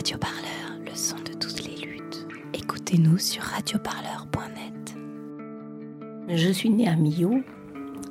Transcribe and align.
Radio 0.00 0.16
Parleur, 0.16 0.80
le 0.82 0.94
son 0.94 1.16
de 1.16 1.34
toutes 1.38 1.62
les 1.62 1.76
luttes. 1.76 2.26
Écoutez-nous 2.54 3.18
sur 3.18 3.42
radioparleur.net. 3.42 4.96
Je 6.26 6.50
suis 6.52 6.70
née 6.70 6.88
à 6.88 6.96
Millau 6.96 7.42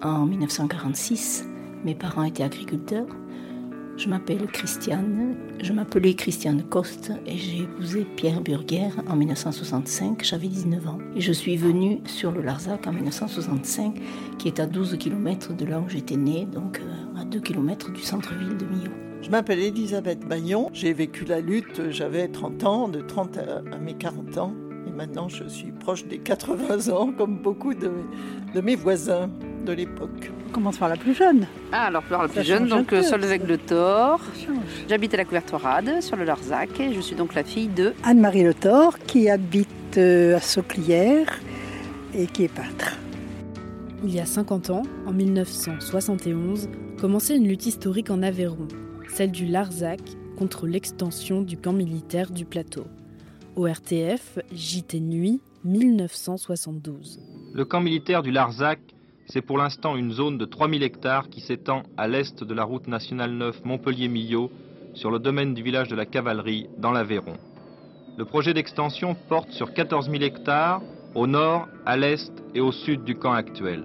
en 0.04 0.28
1946. 0.28 1.47
Mes 1.83 1.96
parents 1.96 2.21
étaient 2.25 2.44
agriculteurs. 2.44 3.07
Je 3.97 4.07
m'appelle 4.07 4.46
Christiane, 4.52 5.36
je 5.63 5.73
m'appelais 5.73 6.13
Christiane 6.13 6.62
Coste 6.62 7.12
et 7.25 7.38
j'ai 7.39 7.63
épousé 7.63 8.06
Pierre 8.15 8.42
Burguer 8.42 8.90
en 9.08 9.15
1965, 9.15 10.24
j'avais 10.24 10.47
19 10.47 10.87
ans. 10.87 10.99
Et 11.15 11.21
je 11.21 11.33
suis 11.33 11.58
venue 11.58 12.01
sur 12.06 12.31
le 12.31 12.44
Larzac 12.44 12.85
en 12.85 12.94
1965, 12.94 13.99
qui 14.37 14.47
est 14.47 14.60
à 14.60 14.67
12 14.67 14.96
km 14.99 15.56
de 15.56 15.65
là 15.65 15.79
où 15.79 15.90
j'étais 15.90 16.17
née, 16.17 16.45
donc 16.45 16.81
euh, 16.81 17.20
à 17.20 17.26
2 17.26 17.40
km 17.40 17.91
du 17.91 18.03
centre-ville 18.03 18.58
de 18.58 18.66
Millau. 18.66 19.09
Je 19.22 19.30
m'appelle 19.30 19.59
Elisabeth 19.59 20.26
Bayon, 20.26 20.70
j'ai 20.73 20.94
vécu 20.94 21.26
la 21.26 21.41
lutte, 21.41 21.91
j'avais 21.91 22.27
30 22.30 22.63
ans, 22.63 22.88
de 22.88 23.02
30 23.02 23.38
à 23.38 23.77
mes 23.77 23.93
40 23.93 24.38
ans. 24.38 24.53
Et 24.88 24.91
maintenant, 24.91 25.27
je 25.27 25.43
suis 25.48 25.71
proche 25.71 26.05
des 26.05 26.20
80 26.20 26.89
ans, 26.93 27.12
comme 27.12 27.38
beaucoup 27.38 27.73
de, 27.73 27.91
de 28.55 28.62
mes 28.62 28.76
voisins 28.76 29.29
de 29.66 29.73
l'époque. 29.73 30.31
On 30.48 30.52
commence 30.52 30.77
par 30.77 30.88
la 30.90 30.95
plus 30.95 31.13
jeune. 31.13 31.48
Ah, 31.71 31.88
alors 31.88 32.03
par 32.03 32.23
la 32.23 32.27
plus 32.29 32.43
jeune, 32.43 32.67
donc 32.67 32.93
euh, 32.93 33.03
Solveig 33.03 33.45
Le 33.45 33.57
Thor. 33.57 34.21
J'habite 34.88 35.13
à 35.13 35.17
la 35.17 35.26
Couvertoirade, 35.26 36.01
sur 36.01 36.15
le 36.15 36.23
Larzac, 36.23 36.79
et 36.79 36.93
je 36.93 37.01
suis 37.01 37.15
donc 37.15 37.35
la 37.35 37.43
fille 37.43 37.67
de 37.67 37.93
Anne-Marie 38.04 38.43
Le 38.43 38.54
Thor, 38.54 38.98
qui 38.99 39.29
habite 39.29 39.98
euh, 39.98 40.38
à 40.38 40.40
Sauclière 40.40 41.40
et 42.15 42.26
qui 42.26 42.45
est 42.45 42.54
peintre. 42.54 42.98
Il 44.04 44.15
y 44.15 44.20
a 44.21 44.26
50 44.26 44.70
ans, 44.70 44.84
en 45.05 45.12
1971, 45.12 46.70
commençait 47.01 47.35
une 47.35 47.48
lutte 47.48 47.65
historique 47.65 48.09
en 48.09 48.23
Aveyron, 48.23 48.67
celle 49.09 49.31
du 49.31 49.45
Larzac 49.45 49.99
contre 50.38 50.68
l'extension 50.68 51.41
du 51.41 51.58
camp 51.58 51.73
militaire 51.73 52.31
du 52.31 52.45
plateau. 52.45 52.86
ORTF, 53.55 54.40
JT 54.54 55.01
Nuit, 55.01 55.41
1972. 55.66 57.20
Le 57.54 57.66
camp 57.66 57.82
militaire 57.82 58.24
du 58.24 58.32
Larzac, 58.32 58.79
c'est 59.26 59.41
pour 59.41 59.57
l'instant 59.57 59.96
une 59.96 60.12
zone 60.12 60.38
de 60.38 60.46
3000 60.46 60.84
hectares 60.84 61.29
qui 61.29 61.41
s'étend 61.41 61.84
à 61.98 62.07
l'est 62.07 62.43
de 62.43 62.54
la 62.54 62.63
route 62.63 62.88
nationale 62.88 63.32
9 63.32 63.66
Montpellier-Millau, 63.66 64.50
sur 64.94 65.12
le 65.12 65.20
domaine 65.20 65.54
du 65.54 65.62
village 65.62 65.88
de 65.88 65.96
la 65.96 66.06
Cavalerie, 66.06 66.68
dans 66.78 66.92
l'Aveyron. 66.92 67.38
Le 68.18 68.26
projet 68.26 68.54
d'extension 68.54 69.16
porte 69.28 69.52
sur 69.52 69.73
14 69.73 70.10
000 70.10 70.23
hectares, 70.23 70.82
au 71.16 71.28
nord, 71.28 71.68
à 71.86 71.98
l'est 71.98 72.32
et 72.56 72.62
au 72.62 72.72
sud 72.72 73.04
du 73.04 73.16
camp 73.16 73.34
actuel. 73.34 73.84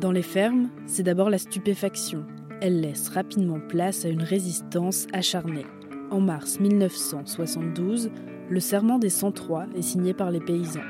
Dans 0.00 0.12
les 0.12 0.22
fermes, 0.22 0.68
c'est 0.86 1.02
d'abord 1.02 1.30
la 1.30 1.38
stupéfaction. 1.38 2.24
Elle 2.62 2.80
laisse 2.80 3.10
rapidement 3.10 3.60
place 3.60 4.06
à 4.06 4.08
une 4.08 4.22
résistance 4.22 5.06
acharnée. 5.12 5.66
En 6.10 6.20
mars 6.20 6.58
1972, 6.58 8.10
le 8.48 8.60
serment 8.60 8.98
des 8.98 9.10
103 9.10 9.66
est 9.76 9.82
signé 9.82 10.14
par 10.14 10.30
les 10.30 10.40
paysans. 10.40 10.80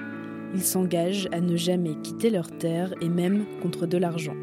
Ils 0.54 0.62
s'engagent 0.62 1.28
à 1.32 1.40
ne 1.40 1.56
jamais 1.56 1.96
quitter 2.02 2.30
leurs 2.30 2.56
terres 2.56 2.94
et 3.00 3.08
même 3.08 3.44
contre 3.62 3.86
de 3.86 3.98
l'argent. 3.98 4.36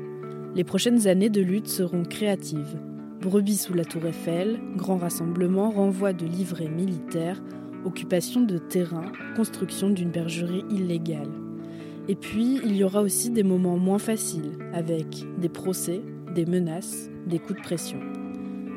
Les 0.54 0.66
prochaines 0.66 1.08
années 1.08 1.30
de 1.30 1.40
lutte 1.40 1.70
seront 1.70 2.04
créatives. 2.04 2.78
Brebis 3.22 3.58
sous 3.58 3.74
la 3.74 3.86
tour 3.86 4.06
Eiffel, 4.06 4.60
grand 4.76 4.98
rassemblement, 4.98 5.70
renvoi 5.70 6.12
de 6.12 6.26
livrets 6.26 6.68
militaires, 6.68 7.42
occupation 7.86 8.42
de 8.42 8.58
terrain, 8.58 9.14
construction 9.38 9.90
d'une 9.90 10.12
bergerie 10.12 10.66
illégale. 10.70 11.32
Et 12.10 12.16
puis, 12.16 12.60
il 12.66 12.76
y 12.76 12.84
aura 12.84 13.02
aussi 13.02 13.30
des 13.30 13.44
moments 13.44 13.78
moins 13.78 14.00
faciles, 14.00 14.58
avec 14.74 15.26
des 15.38 15.48
procès, 15.48 16.02
des 16.34 16.46
menaces, 16.46 17.10
des 17.28 17.40
coups 17.40 17.60
de 17.60 17.64
pression. 17.64 18.00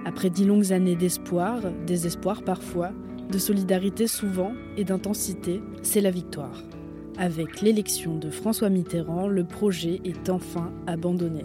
Après 0.04 0.30
dix 0.30 0.44
longues 0.44 0.72
années 0.72 0.96
d'espoir, 0.96 1.60
désespoir 1.86 2.42
parfois, 2.42 2.92
de 3.30 3.38
solidarité 3.38 4.06
souvent 4.06 4.52
et 4.76 4.84
d'intensité, 4.84 5.60
c'est 5.82 6.00
la 6.00 6.10
victoire. 6.10 6.62
Avec 7.18 7.60
l'élection 7.60 8.16
de 8.18 8.30
François 8.30 8.68
Mitterrand, 8.68 9.26
le 9.26 9.44
projet 9.44 10.00
est 10.04 10.28
enfin 10.30 10.70
abandonné. 10.86 11.44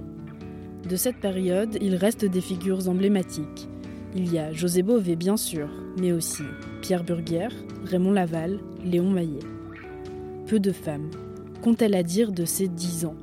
De 0.87 0.95
cette 0.95 1.17
période, 1.17 1.77
il 1.81 1.95
reste 1.95 2.25
des 2.25 2.41
figures 2.41 2.89
emblématiques. 2.89 3.69
Il 4.15 4.31
y 4.31 4.37
a 4.37 4.51
José 4.51 4.83
Bové, 4.83 5.15
bien 5.15 5.37
sûr, 5.37 5.69
mais 5.99 6.11
aussi 6.11 6.43
Pierre 6.81 7.03
Burguer, 7.03 7.47
Raymond 7.85 8.11
Laval, 8.11 8.59
Léon 8.83 9.09
Maillet. 9.09 9.39
Peu 10.47 10.59
de 10.59 10.71
femmes. 10.71 11.09
Qu'ont-elles 11.61 11.95
à 11.95 12.03
dire 12.03 12.31
de 12.31 12.43
ces 12.43 12.67
dix 12.67 13.05
ans? 13.05 13.15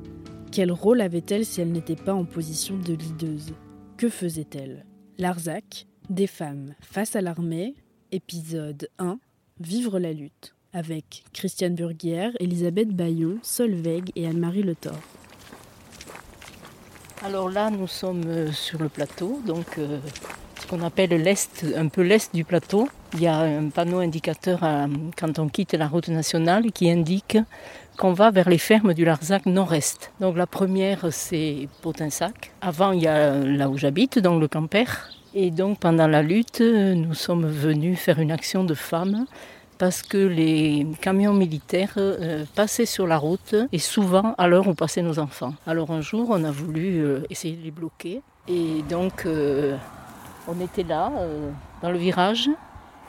Quel 0.51 0.71
rôle 0.71 1.01
avait-elle 1.01 1.45
si 1.45 1.61
elle 1.61 1.71
n'était 1.71 1.95
pas 1.95 2.13
en 2.13 2.25
position 2.25 2.75
de 2.75 2.93
leaduse? 2.93 3.53
Que 3.97 4.09
faisait-elle? 4.09 4.83
Larzac, 5.19 5.85
des 6.09 6.25
femmes 6.25 6.73
face 6.81 7.15
à 7.15 7.21
l'armée, 7.21 7.75
épisode 8.11 8.89
1, 8.97 9.19
Vivre 9.59 9.99
la 9.99 10.11
lutte 10.11 10.55
avec 10.73 11.23
Christiane 11.33 11.75
Burguière, 11.75 12.31
Elisabeth 12.39 12.89
Bayon, 12.89 13.37
Solveig 13.43 14.05
et 14.15 14.25
Anne-Marie 14.25 14.63
Le 14.63 14.73
Thor. 14.73 14.95
Alors 17.23 17.49
là, 17.49 17.69
nous 17.69 17.87
sommes 17.87 18.23
euh, 18.25 18.51
sur 18.51 18.79
le 18.79 18.89
plateau, 18.89 19.41
donc 19.45 19.77
euh, 19.77 19.99
ce 20.61 20.65
qu'on 20.67 20.81
appelle 20.81 21.09
l'est, 21.09 21.65
un 21.75 21.89
peu 21.89 22.01
l'est 22.01 22.33
du 22.33 22.45
plateau. 22.45 22.87
Il 23.13 23.21
y 23.21 23.27
a 23.27 23.39
un 23.39 23.69
panneau 23.69 23.99
indicateur 23.99 24.61
quand 25.17 25.39
on 25.39 25.49
quitte 25.49 25.73
la 25.73 25.87
route 25.87 26.07
nationale 26.07 26.71
qui 26.71 26.89
indique 26.89 27.37
qu'on 27.99 28.13
va 28.13 28.31
vers 28.31 28.49
les 28.49 28.57
fermes 28.57 28.93
du 28.93 29.03
Larzac 29.03 29.45
nord-est. 29.45 30.13
Donc 30.21 30.37
la 30.37 30.47
première, 30.47 31.11
c'est 31.11 31.67
Potinsac. 31.81 32.53
Avant, 32.61 32.93
il 32.93 33.01
y 33.01 33.07
a 33.07 33.35
là 33.35 33.69
où 33.69 33.77
j'habite, 33.77 34.19
donc 34.19 34.39
le 34.39 34.47
Camper. 34.47 34.85
Et 35.35 35.51
donc 35.51 35.79
pendant 35.79 36.07
la 36.07 36.23
lutte, 36.23 36.61
nous 36.61 37.13
sommes 37.13 37.45
venus 37.45 37.99
faire 37.99 38.19
une 38.19 38.31
action 38.31 38.63
de 38.63 38.73
femmes 38.73 39.25
parce 39.77 40.01
que 40.01 40.17
les 40.17 40.87
camions 41.01 41.33
militaires 41.33 41.93
euh, 41.97 42.45
passaient 42.55 42.85
sur 42.85 43.05
la 43.05 43.17
route 43.17 43.55
et 43.71 43.79
souvent 43.79 44.33
à 44.37 44.47
l'heure 44.47 44.67
où 44.67 44.73
passaient 44.73 45.01
nos 45.01 45.19
enfants. 45.19 45.53
Alors 45.67 45.91
un 45.91 46.01
jour, 46.01 46.27
on 46.29 46.43
a 46.45 46.51
voulu 46.51 47.03
euh, 47.03 47.25
essayer 47.29 47.55
de 47.57 47.63
les 47.63 47.71
bloquer 47.71 48.21
et 48.47 48.81
donc 48.89 49.25
euh, 49.25 49.75
on 50.47 50.59
était 50.61 50.83
là 50.83 51.11
dans 51.81 51.91
le 51.91 51.97
virage 51.97 52.49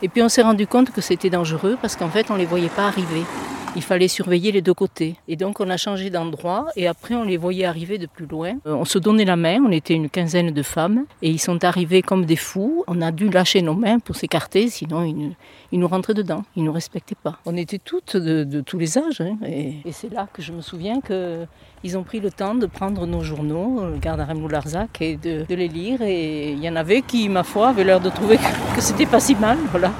et 0.02 0.08
puis 0.08 0.22
on 0.22 0.28
s'est 0.28 0.42
rendu 0.42 0.66
compte 0.66 0.90
que 0.90 1.00
c'était 1.00 1.30
dangereux 1.30 1.78
parce 1.80 1.96
qu'en 1.96 2.10
fait 2.10 2.30
on 2.30 2.34
ne 2.34 2.40
les 2.40 2.46
voyait 2.46 2.68
pas 2.68 2.88
arriver. 2.88 3.22
Il 3.76 3.82
fallait 3.82 4.08
surveiller 4.08 4.52
les 4.52 4.62
deux 4.62 4.74
côtés. 4.74 5.16
Et 5.28 5.36
donc 5.36 5.60
on 5.60 5.70
a 5.70 5.76
changé 5.76 6.10
d'endroit 6.10 6.66
et 6.76 6.88
après 6.88 7.14
on 7.14 7.22
les 7.22 7.36
voyait 7.36 7.64
arriver 7.64 7.98
de 7.98 8.06
plus 8.06 8.26
loin. 8.26 8.54
On 8.64 8.84
se 8.84 8.98
donnait 8.98 9.24
la 9.24 9.36
main, 9.36 9.62
on 9.64 9.70
était 9.70 9.94
une 9.94 10.10
quinzaine 10.10 10.50
de 10.50 10.62
femmes 10.62 11.04
et 11.22 11.30
ils 11.30 11.38
sont 11.38 11.64
arrivés 11.64 12.02
comme 12.02 12.24
des 12.24 12.36
fous. 12.36 12.84
On 12.88 13.00
a 13.00 13.12
dû 13.12 13.28
lâcher 13.30 13.62
nos 13.62 13.74
mains 13.74 13.98
pour 13.98 14.16
s'écarter, 14.16 14.68
sinon 14.68 15.04
ils, 15.04 15.78
nous 15.78 15.88
rentraient 15.88 16.14
dedans, 16.14 16.42
ils 16.56 16.62
ne 16.62 16.66
nous 16.66 16.72
respectaient 16.72 17.14
pas. 17.14 17.38
On 17.46 17.56
était 17.56 17.78
toutes 17.78 18.16
de, 18.16 18.60
tous 18.60 18.78
les 18.78 18.98
âges 18.98 19.20
hein, 19.20 19.36
et, 19.46 19.74
c'est 19.92 20.12
là 20.12 20.26
que 20.32 20.42
je 20.42 20.52
me 20.52 20.60
souviens 20.62 21.00
qu'ils 21.00 21.98
ont 21.98 22.02
pris 22.02 22.20
le 22.20 22.30
temps 22.30 22.54
de 22.54 22.66
prendre 22.66 23.06
nos 23.06 23.22
journaux, 23.22 23.80
le 23.92 23.98
Gardarem 23.98 24.48
Larzac, 24.48 25.00
et 25.00 25.16
de, 25.16 25.44
de, 25.48 25.54
les 25.54 25.68
lire. 25.68 26.02
Et 26.02 26.52
il 26.52 26.58
y 26.58 26.68
en 26.68 26.76
avait 26.76 27.02
qui, 27.02 27.28
ma 27.28 27.42
foi, 27.42 27.68
avaient 27.68 27.84
l'air 27.84 28.00
de 28.00 28.10
trouver 28.10 28.38
que 28.74 28.80
c'était 28.80 29.06
pas 29.06 29.20
si 29.20 29.34
mal. 29.34 29.58
Voilà. 29.70 29.92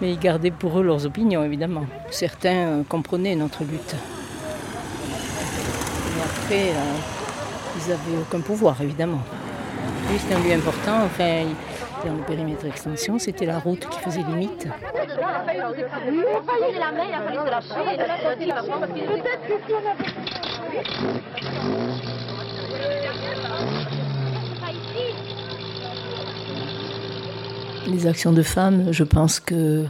Mais 0.00 0.12
ils 0.12 0.18
gardaient 0.18 0.50
pour 0.50 0.78
eux 0.78 0.82
leurs 0.82 1.06
opinions, 1.06 1.42
évidemment. 1.42 1.84
Certains 2.10 2.66
euh, 2.66 2.82
comprenaient 2.88 3.34
notre 3.34 3.64
lutte. 3.64 3.96
Mais 6.14 6.22
après, 6.22 6.70
euh, 6.70 6.96
ils 7.76 7.90
n'avaient 7.90 8.22
aucun 8.22 8.40
pouvoir, 8.40 8.80
évidemment. 8.80 9.22
Oui, 10.10 10.18
c'était 10.18 10.34
un 10.34 10.40
lieu 10.40 10.52
important. 10.52 11.04
Enfin, 11.04 11.44
dans 12.04 12.14
le 12.14 12.22
périmètre 12.22 12.62
d'extension, 12.62 13.18
c'était 13.18 13.46
la 13.46 13.58
route 13.58 13.88
qui 13.88 13.98
faisait 14.00 14.22
limite. 14.22 14.68
Les 27.88 28.06
actions 28.06 28.32
de 28.32 28.42
femmes, 28.42 28.92
je 28.92 29.02
pense 29.02 29.40
que 29.40 29.86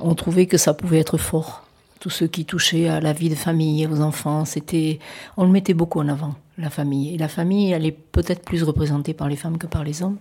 on 0.00 0.14
trouvait 0.16 0.46
que 0.46 0.56
ça 0.56 0.74
pouvait 0.74 0.98
être 0.98 1.16
fort. 1.16 1.62
Tout 2.00 2.10
ce 2.10 2.24
qui 2.24 2.44
touchait 2.44 2.88
à 2.88 3.00
la 3.00 3.12
vie 3.12 3.28
de 3.28 3.36
famille, 3.36 3.86
aux 3.86 4.00
enfants, 4.00 4.44
c'était, 4.44 4.98
on 5.36 5.44
le 5.44 5.50
mettait 5.50 5.74
beaucoup 5.74 6.00
en 6.00 6.08
avant, 6.08 6.34
la 6.58 6.70
famille. 6.70 7.14
Et 7.14 7.18
la 7.18 7.28
famille, 7.28 7.70
elle 7.70 7.86
est 7.86 7.92
peut-être 7.92 8.44
plus 8.44 8.64
représentée 8.64 9.14
par 9.14 9.28
les 9.28 9.36
femmes 9.36 9.58
que 9.58 9.68
par 9.68 9.84
les 9.84 10.02
hommes. 10.02 10.18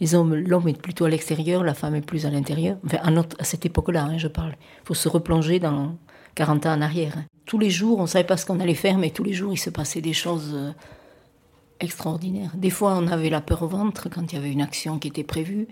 Les 0.00 0.14
hommes, 0.14 0.34
l'homme 0.34 0.66
est 0.68 0.80
plutôt 0.80 1.04
à 1.04 1.10
l'extérieur, 1.10 1.62
la 1.62 1.74
femme 1.74 1.94
est 1.94 2.00
plus 2.00 2.24
à 2.24 2.30
l'intérieur. 2.30 2.78
Enfin, 2.86 2.98
à, 3.38 3.44
cette 3.44 3.66
époque-là, 3.66 4.04
hein, 4.04 4.18
je 4.18 4.28
parle. 4.28 4.54
Il 4.82 4.86
faut 4.86 4.94
se 4.94 5.10
replonger 5.10 5.58
dans 5.60 5.94
40 6.36 6.64
ans 6.64 6.72
en 6.72 6.80
arrière. 6.80 7.16
Tous 7.44 7.58
les 7.58 7.70
jours, 7.70 7.98
on 7.98 8.02
ne 8.02 8.08
savait 8.08 8.24
pas 8.24 8.38
ce 8.38 8.46
qu'on 8.46 8.60
allait 8.60 8.74
faire, 8.74 8.96
mais 8.96 9.10
tous 9.10 9.24
les 9.24 9.34
jours, 9.34 9.52
il 9.52 9.58
se 9.58 9.68
passait 9.68 10.00
des 10.00 10.14
choses 10.14 10.52
euh, 10.54 10.72
extraordinaires. 11.80 12.52
Des 12.54 12.70
fois, 12.70 12.96
on 12.96 13.08
avait 13.08 13.28
la 13.28 13.42
peur 13.42 13.62
au 13.62 13.68
ventre 13.68 14.08
quand 14.08 14.32
il 14.32 14.36
y 14.36 14.38
avait 14.38 14.50
une 14.50 14.62
action 14.62 14.98
qui 14.98 15.08
était 15.08 15.22
prévue. 15.22 15.68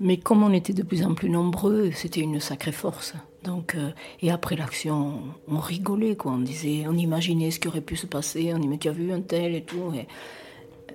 Mais 0.00 0.16
comme 0.16 0.42
on 0.42 0.52
était 0.52 0.72
de 0.72 0.82
plus 0.82 1.04
en 1.04 1.14
plus 1.14 1.30
nombreux, 1.30 1.90
c'était 1.92 2.20
une 2.20 2.40
sacrée 2.40 2.72
force. 2.72 3.14
Donc, 3.44 3.74
euh, 3.74 3.90
et 4.22 4.30
après 4.30 4.56
l'action, 4.56 5.20
on, 5.48 5.58
rigolait, 5.58 6.16
quoi. 6.16 6.32
On 6.32 6.38
disait, 6.38 6.84
on 6.88 6.96
imaginait 6.96 7.50
ce 7.50 7.60
qui 7.60 7.68
aurait 7.68 7.80
pu 7.80 7.96
se 7.96 8.06
passer. 8.06 8.52
On 8.54 8.58
dit, 8.58 8.78
tu 8.78 8.90
vu 8.90 9.12
un 9.12 9.20
tel 9.20 9.54
et 9.54 9.62
tout. 9.62 9.92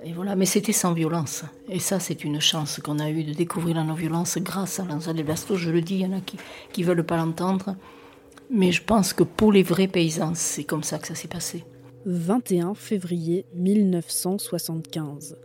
Et 0.03 0.13
voilà, 0.13 0.35
mais 0.35 0.45
c'était 0.45 0.73
sans 0.73 0.93
violence. 0.93 1.43
Et 1.69 1.79
ça, 1.79 1.99
c'est 1.99 2.23
une 2.23 2.39
chance 2.41 2.79
qu'on 2.79 2.99
a 2.99 3.09
eue 3.09 3.23
de 3.23 3.33
découvrir 3.33 3.75
la 3.75 3.83
non-violence 3.83 4.37
grâce 4.39 4.79
à 4.79 4.85
l'Anza 4.85 5.13
Basto. 5.13 5.55
Je 5.55 5.69
le 5.69 5.81
dis, 5.81 5.95
il 5.95 6.01
y 6.01 6.05
en 6.05 6.17
a 6.17 6.21
qui 6.71 6.81
ne 6.81 6.85
veulent 6.85 7.05
pas 7.05 7.17
l'entendre. 7.17 7.75
Mais 8.49 8.71
je 8.71 8.83
pense 8.83 9.13
que 9.13 9.23
pour 9.23 9.51
les 9.51 9.63
vrais 9.63 9.87
paysans, 9.87 10.33
c'est 10.33 10.63
comme 10.63 10.83
ça 10.83 10.97
que 10.97 11.07
ça 11.07 11.15
s'est 11.15 11.27
passé. 11.27 11.63
21 12.05 12.73
février 12.73 13.45
1975. 13.53 15.37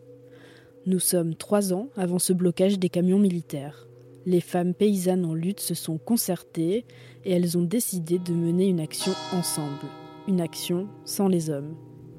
Nous 0.87 0.99
sommes 0.99 1.35
trois 1.35 1.73
ans 1.73 1.89
avant 1.97 2.19
ce 2.19 2.35
blocage 2.35 2.79
des 2.79 2.91
camions 2.91 3.19
militaires. 3.19 3.89
Les 4.27 4.43
femmes 4.43 4.75
paysannes 4.75 5.25
en 5.25 5.33
lutte 5.33 5.61
se 5.61 5.73
sont 5.73 5.97
concertées 5.97 6.85
et 7.25 7.33
elles 7.33 7.57
ont 7.57 7.63
décidé 7.63 8.19
de 8.19 8.35
mener 8.35 8.69
une 8.69 8.81
action 8.81 9.13
ensemble. 9.33 9.87
Une 10.29 10.43
action 10.43 10.89
sans 11.07 11.29
les 11.29 11.49
hommes. 11.49 11.75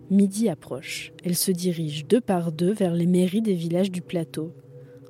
Midi 0.10 0.50
approche. 0.50 1.14
Elle 1.24 1.36
se 1.36 1.52
dirige 1.52 2.08
deux 2.08 2.22
par 2.22 2.52
deux 2.52 2.74
vers 2.74 2.96
les 2.96 3.06
mairies 3.06 3.44
des 3.44 3.54
villages 3.54 3.92
du 3.92 4.02
plateau. 4.02 4.52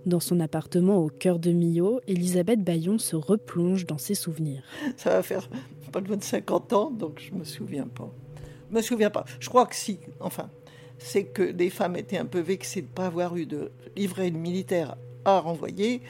Dans 0.06 0.20
son 0.20 0.42
appartement 0.42 0.98
au 0.98 1.08
cœur 1.08 1.40
de 1.40 1.52
Millau, 1.52 2.02
Elisabeth 2.08 2.62
Bayon 2.62 2.98
se 2.98 3.16
replonge 3.16 3.86
dans 3.86 3.98
ses 3.98 4.16
souvenirs. 4.16 4.64
Ça 4.98 5.12
va 5.12 5.24
faire 5.24 5.50
pas 5.94 6.02
loin 6.02 6.18
de 6.18 6.24
50 6.24 6.74
ans, 6.74 6.92
donc 6.92 7.22
je 7.26 7.34
me 7.34 7.46
souviens 7.46 7.88
pas. 7.88 8.14
Je 8.70 8.76
me 8.76 8.82
souviens 8.82 9.10
pas. 9.10 9.24
Je 9.40 9.48
crois 9.48 9.66
que 9.66 9.76
si, 9.76 10.00
enfin, 10.20 10.50
c'est 10.98 11.26
que 11.26 11.44
les 11.44 11.70
femmes 11.70 11.96
étaient 11.96 12.18
un 12.18 12.26
peu 12.26 12.40
vexées 12.40 12.82
de 12.82 12.88
ne 12.88 12.92
pas 12.92 13.08
avoir 13.08 13.36
eu 13.36 13.46
de 13.46 13.72
livret 13.96 14.32
militaire 14.32 14.96
à 15.26 15.40
renvoyer. 15.40 16.02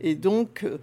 Et 0.00 0.14
donc, 0.14 0.64
euh, 0.64 0.78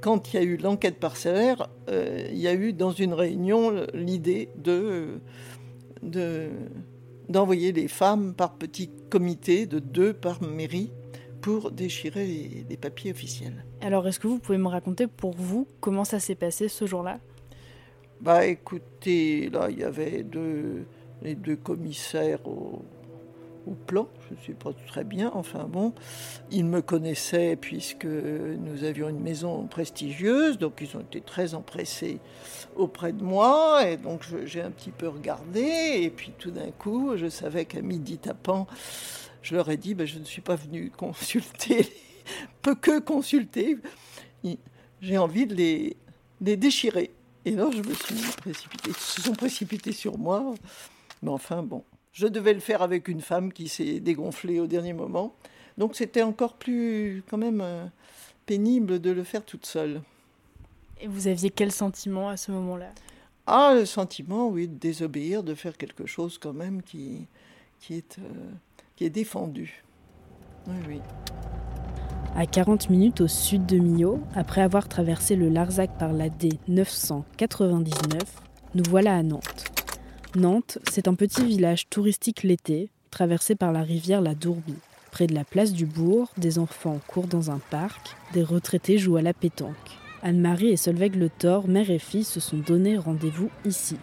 quand 0.00 0.32
il 0.32 0.36
y 0.36 0.38
a 0.38 0.42
eu 0.42 0.56
l'enquête 0.56 0.98
parcellaire, 0.98 1.68
euh, 1.88 2.28
il 2.30 2.38
y 2.38 2.48
a 2.48 2.54
eu 2.54 2.72
dans 2.72 2.90
une 2.90 3.14
réunion 3.14 3.86
l'idée 3.94 4.50
de, 4.56 5.20
de 6.02 6.50
d'envoyer 7.28 7.72
les 7.72 7.88
femmes 7.88 8.34
par 8.34 8.54
petits 8.54 8.90
comités 9.10 9.66
de 9.66 9.80
deux 9.80 10.12
par 10.12 10.42
mairie 10.42 10.92
pour 11.40 11.70
déchirer 11.70 12.26
les, 12.68 12.76
papiers 12.76 13.10
officiels. 13.10 13.64
Alors, 13.80 14.06
est-ce 14.06 14.18
que 14.18 14.26
vous 14.26 14.38
pouvez 14.38 14.58
me 14.58 14.68
raconter 14.68 15.06
pour 15.06 15.32
vous 15.32 15.66
comment 15.80 16.04
ça 16.04 16.18
s'est 16.18 16.34
passé 16.34 16.68
ce 16.68 16.86
jour-là? 16.86 17.18
Bah, 18.20 18.46
écoutez, 18.46 19.50
là, 19.50 19.68
il 19.70 19.78
y 19.78 19.84
avait 19.84 20.22
deux, 20.22 20.86
les 21.22 21.34
deux 21.34 21.56
commissaires 21.56 22.46
au, 22.46 22.82
plan, 23.74 24.08
je 24.30 24.52
ne 24.52 24.56
pas 24.56 24.70
très 24.86 25.04
bien, 25.04 25.30
enfin 25.34 25.64
bon, 25.64 25.92
ils 26.50 26.64
me 26.64 26.82
connaissaient 26.82 27.56
puisque 27.56 28.06
nous 28.06 28.84
avions 28.84 29.08
une 29.08 29.20
maison 29.20 29.66
prestigieuse, 29.66 30.58
donc 30.58 30.78
ils 30.80 30.96
ont 30.96 31.00
été 31.00 31.20
très 31.20 31.54
empressés 31.54 32.18
auprès 32.76 33.12
de 33.12 33.22
moi, 33.22 33.88
et 33.88 33.96
donc 33.96 34.22
j'ai 34.44 34.62
un 34.62 34.70
petit 34.70 34.90
peu 34.90 35.08
regardé, 35.08 36.00
et 36.02 36.10
puis 36.10 36.32
tout 36.38 36.50
d'un 36.50 36.70
coup, 36.70 37.16
je 37.16 37.28
savais 37.28 37.64
qu'à 37.64 37.82
midi 37.82 38.18
tapant, 38.18 38.66
je 39.42 39.54
leur 39.54 39.68
ai 39.70 39.76
dit, 39.76 39.94
ben, 39.94 40.06
je 40.06 40.18
ne 40.18 40.24
suis 40.24 40.42
pas 40.42 40.56
venu 40.56 40.90
consulter, 40.90 41.88
peu 42.62 42.74
que 42.74 43.00
consulter, 43.00 43.78
j'ai 45.00 45.18
envie 45.18 45.46
de 45.46 45.54
les, 45.54 45.96
les 46.40 46.56
déchirer. 46.56 47.12
Et 47.44 47.52
là, 47.52 47.70
je 47.70 47.78
me 47.78 47.94
suis 47.94 48.14
précipité, 48.38 48.90
ils 48.90 48.96
se 48.96 49.22
sont 49.22 49.34
précipités 49.34 49.92
sur 49.92 50.18
moi, 50.18 50.54
mais 51.22 51.30
enfin 51.30 51.62
bon. 51.62 51.84
Je 52.16 52.26
devais 52.26 52.54
le 52.54 52.60
faire 52.60 52.80
avec 52.80 53.08
une 53.08 53.20
femme 53.20 53.52
qui 53.52 53.68
s'est 53.68 54.00
dégonflée 54.00 54.58
au 54.58 54.66
dernier 54.66 54.94
moment. 54.94 55.34
Donc 55.76 55.94
c'était 55.94 56.22
encore 56.22 56.54
plus 56.54 57.22
quand 57.28 57.36
même 57.36 57.60
euh, 57.60 57.84
pénible 58.46 59.02
de 59.02 59.10
le 59.10 59.22
faire 59.22 59.44
toute 59.44 59.66
seule. 59.66 60.00
Et 60.98 61.08
vous 61.08 61.28
aviez 61.28 61.50
quel 61.50 61.70
sentiment 61.70 62.30
à 62.30 62.38
ce 62.38 62.52
moment-là? 62.52 62.88
Ah, 63.46 63.74
le 63.74 63.84
sentiment, 63.84 64.48
oui, 64.48 64.66
de 64.66 64.78
désobéir, 64.78 65.42
de 65.42 65.54
faire 65.54 65.76
quelque 65.76 66.06
chose 66.06 66.38
quand 66.38 66.54
même 66.54 66.82
qui, 66.82 67.26
qui, 67.80 67.96
est, 67.96 68.18
euh, 68.18 68.50
qui 68.96 69.04
est 69.04 69.10
défendu. 69.10 69.84
Oui, 70.68 70.76
oui. 70.88 71.00
À 72.34 72.46
40 72.46 72.88
minutes 72.88 73.20
au 73.20 73.28
sud 73.28 73.66
de 73.66 73.76
Millau, 73.76 74.20
après 74.34 74.62
avoir 74.62 74.88
traversé 74.88 75.36
le 75.36 75.50
Larzac 75.50 75.98
par 75.98 76.14
la 76.14 76.30
D 76.30 76.48
999, 76.66 78.22
nous 78.74 78.84
voilà 78.88 79.16
à 79.16 79.22
Nantes. 79.22 79.75
Nantes, 80.36 80.78
c'est 80.90 81.08
un 81.08 81.14
petit 81.14 81.42
village 81.46 81.88
touristique 81.88 82.42
l'été, 82.42 82.90
traversé 83.10 83.54
par 83.54 83.72
la 83.72 83.80
rivière 83.80 84.20
la 84.20 84.34
Dourbie. 84.34 84.74
Près 85.10 85.26
de 85.26 85.34
la 85.34 85.44
place 85.44 85.72
du 85.72 85.86
bourg, 85.86 86.30
des 86.36 86.58
enfants 86.58 87.00
courent 87.06 87.26
dans 87.26 87.50
un 87.50 87.58
parc, 87.70 88.14
des 88.34 88.42
retraités 88.42 88.98
jouent 88.98 89.16
à 89.16 89.22
la 89.22 89.32
pétanque. 89.32 89.72
Anne-Marie 90.22 90.68
et 90.68 90.76
Solveig 90.76 91.16
Le 91.16 91.30
Thor, 91.30 91.68
mère 91.68 91.90
et 91.90 91.98
fille, 91.98 92.24
se 92.24 92.38
sont 92.38 92.58
donné 92.58 92.98
rendez-vous 92.98 93.48
ici. 93.64 93.96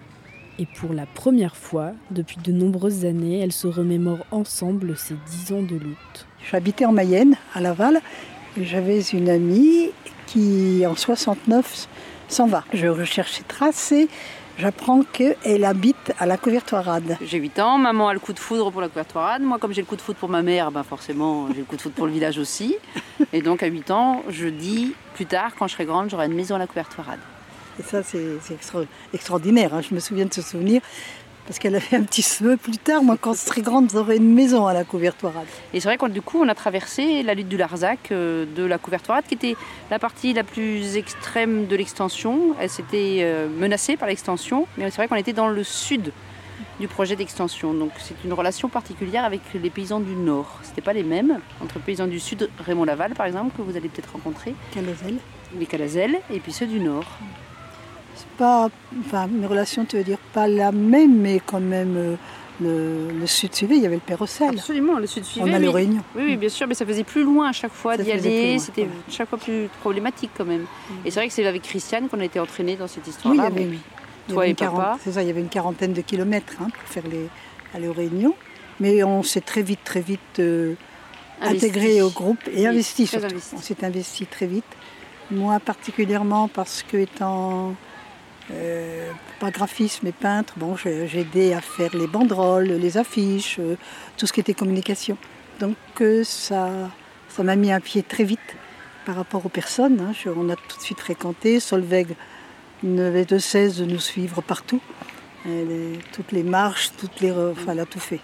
Et 0.57 0.65
pour 0.65 0.93
la 0.93 1.05
première 1.05 1.55
fois, 1.55 1.91
depuis 2.09 2.37
de 2.43 2.51
nombreuses 2.51 3.05
années, 3.05 3.37
elles 3.39 3.51
se 3.51 3.67
remémorent 3.67 4.25
ensemble 4.31 4.97
ces 4.97 5.15
dix 5.27 5.53
ans 5.53 5.61
de 5.61 5.75
lutte. 5.75 6.25
J'habitais 6.49 6.85
en 6.85 6.93
Mayenne, 6.93 7.35
à 7.53 7.61
Laval, 7.61 8.01
j'avais 8.59 9.01
une 9.01 9.29
amie 9.29 9.91
qui, 10.25 10.83
en 10.87 10.95
69, 10.95 11.87
s'en 12.27 12.47
va. 12.47 12.63
Je 12.73 13.43
traces 13.47 13.91
et 13.91 14.07
J'apprends 14.59 15.01
qu'elle 15.01 15.65
habite 15.65 16.13
à 16.19 16.27
la 16.27 16.37
Couvertoirade. 16.37 17.17
J'ai 17.21 17.39
8 17.39 17.59
ans, 17.59 17.77
maman 17.79 18.09
a 18.09 18.13
le 18.13 18.19
coup 18.19 18.33
de 18.33 18.39
foudre 18.39 18.71
pour 18.71 18.81
la 18.81 18.87
Couvertoirade. 18.87 19.41
Moi, 19.41 19.57
comme 19.57 19.73
j'ai 19.73 19.81
le 19.81 19.87
coup 19.87 19.95
de 19.95 20.01
foudre 20.01 20.19
pour 20.19 20.29
ma 20.29 20.43
mère, 20.43 20.71
ben 20.71 20.83
forcément, 20.83 21.47
j'ai 21.51 21.59
le 21.59 21.65
coup 21.65 21.75
de 21.75 21.81
foudre 21.81 21.95
pour 21.95 22.05
le 22.05 22.11
village 22.11 22.37
aussi. 22.37 22.75
Et 23.33 23.41
donc, 23.41 23.63
à 23.63 23.67
8 23.67 23.89
ans, 23.89 24.23
je 24.29 24.47
dis 24.47 24.93
plus 25.15 25.25
tard, 25.25 25.51
quand 25.57 25.67
je 25.67 25.73
serai 25.73 25.85
grande, 25.85 26.09
j'aurai 26.11 26.27
une 26.27 26.35
maison 26.35 26.55
à 26.55 26.59
la 26.59 26.67
Couvertoirade. 26.67 27.19
Et 27.79 27.83
ça, 27.83 28.03
c'est 28.03 28.37
extraordinaire. 29.11 29.73
Hein. 29.73 29.81
Je 29.81 29.95
me 29.95 29.99
souviens 29.99 30.25
de 30.25 30.33
ce 30.33 30.43
souvenir. 30.43 30.81
Parce 31.45 31.59
qu'elle 31.59 31.75
avait 31.75 31.97
un 31.97 32.03
petit 32.03 32.21
souhait 32.21 32.55
plus 32.55 32.77
tard, 32.77 33.03
moi 33.03 33.17
quand 33.19 33.33
je 33.33 33.39
serai 33.39 33.61
grande, 33.61 33.89
j'aurai 33.91 34.15
une 34.15 34.33
maison 34.33 34.65
à 34.65 34.73
la 34.73 34.85
Couvertoirade. 34.85 35.45
Et 35.73 35.81
c'est 35.81 35.89
vrai 35.89 35.97
qu'on 35.97 36.07
du 36.07 36.21
coup 36.21 36.41
on 36.41 36.47
a 36.47 36.55
traversé 36.55 37.21
la 37.21 37.33
lutte 37.33 37.49
du 37.49 37.57
Larzac 37.57 38.11
euh, 38.11 38.45
de 38.55 38.63
la 38.63 38.77
Couvertoirade, 38.77 39.25
qui 39.27 39.33
était 39.33 39.55
la 39.91 39.99
partie 39.99 40.33
la 40.33 40.43
plus 40.43 40.95
extrême 40.95 41.67
de 41.67 41.75
l'extension. 41.75 42.55
Elle 42.59 42.69
s'était 42.69 43.17
euh, 43.21 43.49
menacée 43.49 43.97
par 43.97 44.07
l'extension, 44.07 44.67
mais 44.77 44.89
c'est 44.89 44.97
vrai 44.97 45.09
qu'on 45.09 45.15
était 45.15 45.33
dans 45.33 45.49
le 45.49 45.63
sud 45.65 46.13
du 46.79 46.87
projet 46.87 47.17
d'extension. 47.17 47.73
Donc 47.73 47.91
c'est 47.99 48.15
une 48.23 48.33
relation 48.33 48.69
particulière 48.69 49.25
avec 49.25 49.41
les 49.53 49.69
paysans 49.69 49.99
du 49.99 50.15
nord. 50.15 50.59
Ce 50.63 50.69
n'était 50.69 50.81
pas 50.81 50.93
les 50.93 51.03
mêmes 51.03 51.39
entre 51.61 51.77
paysans 51.79 52.07
du 52.07 52.21
sud, 52.21 52.49
Raymond 52.65 52.85
Laval 52.85 53.15
par 53.15 53.25
exemple, 53.25 53.55
que 53.57 53.61
vous 53.61 53.75
allez 53.75 53.89
peut-être 53.89 54.13
rencontrer. 54.13 54.55
Calazelles. 54.73 55.19
Les 55.59 55.65
Calazelles, 55.65 56.19
et 56.31 56.39
puis 56.39 56.53
ceux 56.53 56.67
du 56.67 56.79
nord 56.79 57.05
pas, 58.37 58.69
enfin, 58.99 59.27
mes 59.27 59.47
relations, 59.47 59.85
tu 59.85 59.97
veux 59.97 60.03
dire, 60.03 60.17
pas 60.33 60.47
la 60.47 60.71
même, 60.71 61.19
mais 61.19 61.39
quand 61.45 61.59
même. 61.59 61.97
Euh, 61.97 62.15
le, 62.61 63.25
sud 63.25 63.53
suivait, 63.53 63.77
il 63.77 63.83
y 63.83 63.85
avait 63.85 63.95
le 63.95 64.01
Pérocel. 64.01 64.49
Absolument, 64.49 64.99
le 64.99 65.07
sud 65.07 65.25
suivait. 65.25 65.49
On 65.49 65.53
a 65.53 65.59
le 65.59 65.69
Réunion. 65.69 66.01
Oui, 66.15 66.23
oui, 66.25 66.37
bien 66.37 66.49
sûr, 66.49 66.67
mais 66.67 66.75
ça 66.75 66.85
faisait 66.85 67.03
plus 67.03 67.23
loin 67.23 67.49
à 67.49 67.51
chaque 67.51 67.73
fois 67.73 67.97
d'y 67.97 68.11
aller. 68.11 68.59
C'était 68.59 68.87
chaque 69.09 69.29
fois 69.29 69.37
plus 69.37 69.69
problématique 69.81 70.31
quand 70.37 70.45
même. 70.45 70.61
Mm. 70.61 70.93
Et 71.05 71.11
c'est 71.11 71.19
vrai 71.19 71.27
que 71.27 71.33
c'est 71.33 71.45
avec 71.45 71.63
Christiane 71.63 72.07
qu'on 72.07 72.19
a 72.19 72.25
été 72.25 72.39
entraînés 72.39 72.75
dans 72.75 72.87
cette 72.87 73.07
histoire-là. 73.07 73.49
Oui, 73.53 73.79
il 74.29 74.33
Toi 74.33 74.47
et 74.47 74.53
papa. 74.53 74.97
C'est 75.03 75.13
ça, 75.13 75.23
il 75.23 75.27
y 75.27 75.31
avait 75.31 75.41
une 75.41 75.49
quarantaine 75.49 75.93
de 75.93 76.01
kilomètres 76.01 76.53
hein, 76.61 76.67
pour 76.69 76.87
faire 76.87 77.03
les, 77.11 77.27
aller 77.73 77.87
aux 77.87 77.93
Réunions. 77.93 78.35
Mais 78.79 79.03
on 79.03 79.23
s'est 79.23 79.41
très 79.41 79.61
vite, 79.61 79.83
très 79.83 80.01
vite 80.01 80.39
euh, 80.39 80.75
intégré 81.41 82.01
au 82.01 82.09
groupe 82.09 82.39
et 82.53 82.67
investi 82.67 83.07
surtout. 83.07 83.35
On 83.53 83.61
s'est 83.61 83.83
investi 83.83 84.25
très 84.25 84.47
vite. 84.47 84.65
Moi 85.31 85.59
particulièrement 85.59 86.47
parce 86.47 86.83
que 86.83 86.97
étant 86.97 87.75
euh, 88.51 89.09
pas 89.39 89.51
graphiste 89.51 90.01
mais 90.03 90.11
peintre, 90.11 90.53
bon, 90.57 90.75
j'ai 90.75 91.19
aidé 91.19 91.53
à 91.53 91.61
faire 91.61 91.95
les 91.95 92.07
banderoles, 92.07 92.65
les 92.65 92.97
affiches, 92.97 93.57
euh, 93.59 93.77
tout 94.17 94.27
ce 94.27 94.33
qui 94.33 94.41
était 94.41 94.53
communication. 94.53 95.17
Donc 95.59 95.77
euh, 96.01 96.23
ça 96.23 96.69
ça 97.29 97.43
m'a 97.43 97.55
mis 97.55 97.71
un 97.71 97.79
pied 97.79 98.03
très 98.03 98.25
vite 98.25 98.39
par 99.05 99.15
rapport 99.15 99.45
aux 99.45 99.49
personnes. 99.49 99.99
Hein. 99.99 100.13
on 100.35 100.49
a 100.49 100.55
tout 100.55 100.77
de 100.77 100.83
suite 100.83 100.99
fréquenté. 100.99 101.59
Solveig 101.59 102.15
n'avait 102.83 103.25
de 103.25 103.37
cesse 103.37 103.77
de 103.77 103.85
nous 103.85 103.99
suivre 103.99 104.41
partout. 104.41 104.81
toutes 106.11 106.31
les 106.31 106.43
marches, 106.43 106.91
toutes 106.97 107.21
les, 107.21 107.31
enfin, 107.31 107.71
elle 107.71 107.79
a 107.79 107.85
tout 107.85 107.99
fait. 107.99 108.19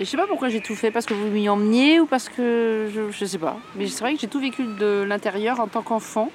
Et 0.00 0.04
je 0.04 0.04
sais 0.04 0.16
pas 0.16 0.26
pourquoi 0.26 0.48
j'ai 0.48 0.60
tout 0.60 0.74
fait, 0.74 0.90
parce 0.90 1.06
que 1.06 1.14
vous 1.14 1.28
m'y 1.28 1.48
emmeniez 1.48 2.00
ou 2.00 2.06
parce 2.06 2.28
que 2.28 2.88
je, 2.92 3.10
je 3.10 3.24
sais 3.24 3.38
pas. 3.38 3.58
Mais 3.76 3.86
c'est 3.86 4.00
vrai 4.00 4.14
que 4.14 4.20
j'ai 4.20 4.28
tout 4.28 4.40
vécu 4.40 4.64
de 4.64 5.04
l'intérieur 5.06 5.60
en 5.60 5.68
tant 5.68 5.82
qu'enfant. 5.82 6.30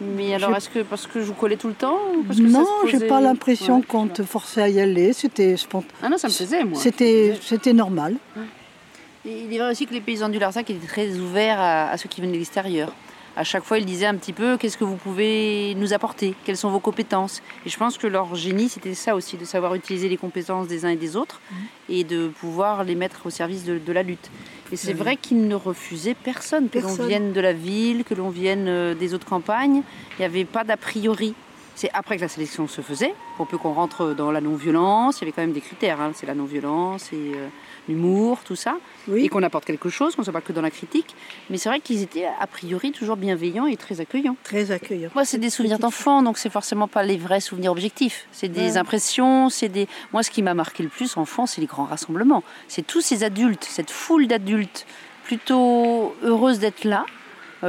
Mais 0.00 0.34
alors, 0.34 0.56
est-ce 0.56 0.68
que 0.68 0.80
parce 0.80 1.06
que 1.06 1.20
je 1.20 1.26
vous 1.26 1.34
collais 1.34 1.56
tout 1.56 1.68
le 1.68 1.74
temps 1.74 1.98
Non, 2.38 2.66
j'ai 2.90 3.06
pas 3.06 3.20
l'impression 3.20 3.82
qu'on 3.82 4.08
te 4.08 4.22
forçait 4.22 4.62
à 4.62 4.68
y 4.68 4.80
aller. 4.80 5.12
C'était 5.12 5.56
spontané. 5.56 5.92
Ah 6.02 6.08
non, 6.08 6.18
ça 6.18 6.28
me 6.28 6.32
faisait, 6.32 6.64
moi. 6.64 6.78
C'était, 6.78 7.38
c'était 7.40 7.72
normal. 7.72 8.16
il 9.24 9.52
est 9.52 9.58
vrai 9.58 9.70
aussi 9.70 9.86
que 9.86 9.94
les 9.94 10.00
paysans 10.00 10.28
du 10.28 10.38
Larzac 10.38 10.70
étaient 10.70 10.86
très 10.86 11.16
ouverts 11.18 11.60
à, 11.60 11.96
ceux 11.96 12.08
qui 12.08 12.20
venaient 12.20 12.32
de 12.32 12.38
l'extérieur. 12.38 12.92
À 13.36 13.44
chaque 13.44 13.64
fois, 13.64 13.78
ils 13.78 13.86
disaient 13.86 14.06
un 14.06 14.16
petit 14.16 14.32
peu 14.32 14.56
qu'est-ce 14.56 14.76
que 14.76 14.84
vous 14.84 14.96
pouvez 14.96 15.74
nous 15.76 15.92
apporter, 15.92 16.34
quelles 16.44 16.56
sont 16.56 16.70
vos 16.70 16.80
compétences? 16.80 17.42
Et 17.64 17.70
je 17.70 17.78
pense 17.78 17.96
que 17.96 18.06
leur 18.06 18.34
génie, 18.34 18.68
c'était 18.68 18.94
ça 18.94 19.14
aussi, 19.14 19.36
de 19.36 19.44
savoir 19.44 19.74
utiliser 19.74 20.08
les 20.08 20.18
compétences 20.18 20.68
des 20.68 20.84
uns 20.84 20.90
et 20.90 20.96
des 20.96 21.16
autres 21.16 21.40
mhm. 21.50 21.58
et 21.88 22.04
de 22.04 22.28
pouvoir 22.28 22.84
les 22.84 22.94
mettre 22.94 23.26
au 23.26 23.30
service 23.30 23.64
de 23.64 23.92
la 23.92 24.02
lutte. 24.02 24.30
Et 24.72 24.76
c'est 24.76 24.94
vrai 24.94 25.16
qu'ils 25.18 25.46
ne 25.46 25.54
refusaient 25.54 26.14
personne, 26.14 26.70
que 26.70 26.78
l'on 26.78 26.94
vienne 26.94 27.32
de 27.32 27.40
la 27.40 27.52
ville, 27.52 28.04
que 28.04 28.14
l'on 28.14 28.30
vienne 28.30 28.66
euh, 28.68 28.94
des 28.94 29.12
autres 29.12 29.26
campagnes. 29.26 29.82
Il 30.12 30.20
n'y 30.20 30.24
avait 30.24 30.46
pas 30.46 30.64
d'a 30.64 30.78
priori. 30.78 31.34
C'est 31.74 31.90
après 31.94 32.16
que 32.16 32.22
la 32.22 32.28
sélection 32.28 32.68
se 32.68 32.80
faisait, 32.80 33.14
pour 33.36 33.46
peu 33.46 33.58
qu'on 33.58 33.72
rentre 33.72 34.14
dans 34.14 34.30
la 34.30 34.40
non-violence, 34.40 35.18
il 35.18 35.20
y 35.20 35.24
avait 35.24 35.32
quand 35.32 35.42
même 35.42 35.52
des 35.52 35.60
critères, 35.60 36.00
hein. 36.00 36.12
c'est 36.14 36.26
la 36.26 36.34
non-violence 36.34 37.12
et 37.12 37.32
euh, 37.34 37.48
l'humour, 37.88 38.40
tout 38.44 38.56
ça, 38.56 38.76
et 39.14 39.28
qu'on 39.28 39.42
apporte 39.42 39.64
quelque 39.64 39.88
chose, 39.88 40.14
qu'on 40.14 40.22
ne 40.22 40.24
soit 40.24 40.32
pas 40.32 40.40
que 40.40 40.52
dans 40.52 40.60
la 40.60 40.70
critique. 40.70 41.14
Mais 41.50 41.56
c'est 41.56 41.68
vrai 41.68 41.80
qu'ils 41.80 42.02
étaient 42.02 42.26
a 42.38 42.46
priori 42.46 42.92
toujours 42.92 43.16
bienveillants 43.16 43.66
et 43.66 43.76
très 43.76 44.00
accueillants. 44.00 44.36
Très 44.44 44.70
accueillants. 44.70 45.10
Moi, 45.14 45.24
c'est 45.24 45.38
des 45.38 45.50
souvenirs 45.50 45.78
d'enfants, 45.78 46.22
donc 46.22 46.38
c'est 46.38 46.50
forcément 46.50 46.88
pas 46.88 47.02
les 47.02 47.16
vrais 47.16 47.40
souvenirs 47.40 47.72
objectifs. 47.72 48.26
C'est 48.32 48.48
des 48.48 48.76
impressions, 48.76 49.48
c'est 49.48 49.68
des. 49.68 49.88
Moi, 50.12 50.22
ce 50.22 50.30
qui 50.30 50.42
m'a 50.42 50.54
marqué 50.54 50.82
le 50.82 50.88
plus 50.88 51.16
enfant, 51.16 51.46
c'est 51.46 51.60
les 51.60 51.66
grands 51.66 51.84
rassemblements. 51.84 52.42
C'est 52.68 52.86
tous 52.86 53.00
ces 53.00 53.24
adultes, 53.24 53.64
cette 53.64 53.90
foule 53.90 54.26
d'adultes 54.26 54.86
plutôt 55.24 56.14
heureuses 56.22 56.58
d'être 56.58 56.84
là, 56.84 57.06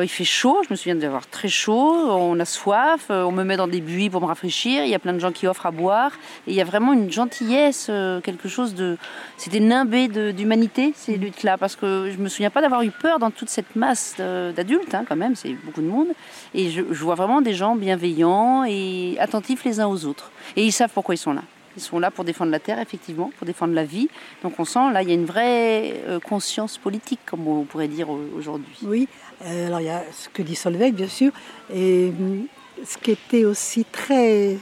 il 0.01 0.07
fait 0.07 0.23
chaud, 0.23 0.57
je 0.65 0.71
me 0.71 0.75
souviens 0.75 0.95
d'avoir 0.95 1.27
très 1.27 1.49
chaud, 1.49 1.93
on 2.09 2.39
a 2.39 2.45
soif, 2.45 3.07
euh, 3.11 3.23
on 3.23 3.31
me 3.31 3.43
met 3.43 3.57
dans 3.57 3.67
des 3.67 3.81
buis 3.81 4.09
pour 4.09 4.21
me 4.21 4.25
rafraîchir, 4.25 4.83
il 4.83 4.89
y 4.89 4.95
a 4.95 4.99
plein 4.99 5.13
de 5.13 5.19
gens 5.19 5.31
qui 5.31 5.45
offrent 5.45 5.67
à 5.67 5.71
boire, 5.71 6.13
et 6.47 6.51
il 6.51 6.55
y 6.55 6.61
a 6.61 6.63
vraiment 6.63 6.93
une 6.93 7.11
gentillesse, 7.11 7.87
euh, 7.89 8.19
quelque 8.19 8.49
chose 8.49 8.73
de... 8.73 8.97
C'était 9.37 9.59
nimbé 9.59 10.07
d'humanité, 10.07 10.93
ces 10.95 11.17
luttes-là, 11.17 11.57
parce 11.57 11.75
que 11.75 12.09
je 12.11 12.17
me 12.17 12.27
souviens 12.27 12.49
pas 12.49 12.61
d'avoir 12.61 12.81
eu 12.81 12.89
peur 12.89 13.19
dans 13.19 13.29
toute 13.29 13.49
cette 13.49 13.75
masse 13.75 14.15
d'adultes, 14.17 14.95
hein, 14.95 15.05
quand 15.07 15.15
même, 15.15 15.35
c'est 15.35 15.53
beaucoup 15.53 15.81
de 15.81 15.87
monde, 15.87 16.09
et 16.55 16.71
je, 16.71 16.81
je 16.89 17.03
vois 17.03 17.15
vraiment 17.15 17.41
des 17.41 17.53
gens 17.53 17.75
bienveillants 17.75 18.63
et 18.63 19.15
attentifs 19.19 19.63
les 19.63 19.79
uns 19.79 19.87
aux 19.87 20.05
autres. 20.05 20.31
Et 20.55 20.65
ils 20.65 20.71
savent 20.71 20.91
pourquoi 20.91 21.13
ils 21.13 21.19
sont 21.19 21.33
là. 21.33 21.43
Ils 21.75 21.81
sont 21.81 21.97
là 21.97 22.11
pour 22.11 22.23
défendre 22.23 22.51
la 22.51 22.59
terre, 22.59 22.79
effectivement, 22.79 23.31
pour 23.35 23.47
défendre 23.47 23.73
la 23.73 23.83
vie. 23.83 24.07
Donc 24.43 24.59
on 24.59 24.65
sent, 24.65 24.91
là, 24.91 25.01
il 25.01 25.09
y 25.09 25.11
a 25.11 25.15
une 25.15 25.25
vraie 25.25 26.03
conscience 26.23 26.77
politique, 26.77 27.19
comme 27.25 27.47
on 27.47 27.63
pourrait 27.63 27.87
dire 27.87 28.09
aujourd'hui. 28.09 28.77
Oui, 28.83 29.07
euh, 29.31 29.32
alors 29.45 29.81
il 29.81 29.85
y 29.85 29.89
a 29.89 30.03
ce 30.11 30.29
que 30.29 30.41
dit 30.41 30.55
Solveig, 30.55 30.91
bien 30.91 31.07
sûr, 31.07 31.31
et 31.73 32.11
hum, 32.17 32.45
ce 32.85 32.97
qui 32.97 33.11
était 33.11 33.45
aussi 33.45 33.85
très, 33.85 34.57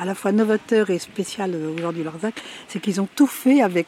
à 0.00 0.04
la 0.04 0.14
fois 0.14 0.32
novateur 0.32 0.90
et 0.90 0.98
spécial 0.98 1.54
aujourd'hui 1.76 2.04
Larzac, 2.04 2.40
c'est 2.68 2.80
qu'ils 2.80 3.00
ont 3.00 3.08
tout 3.14 3.26
fait 3.26 3.62
avec 3.62 3.86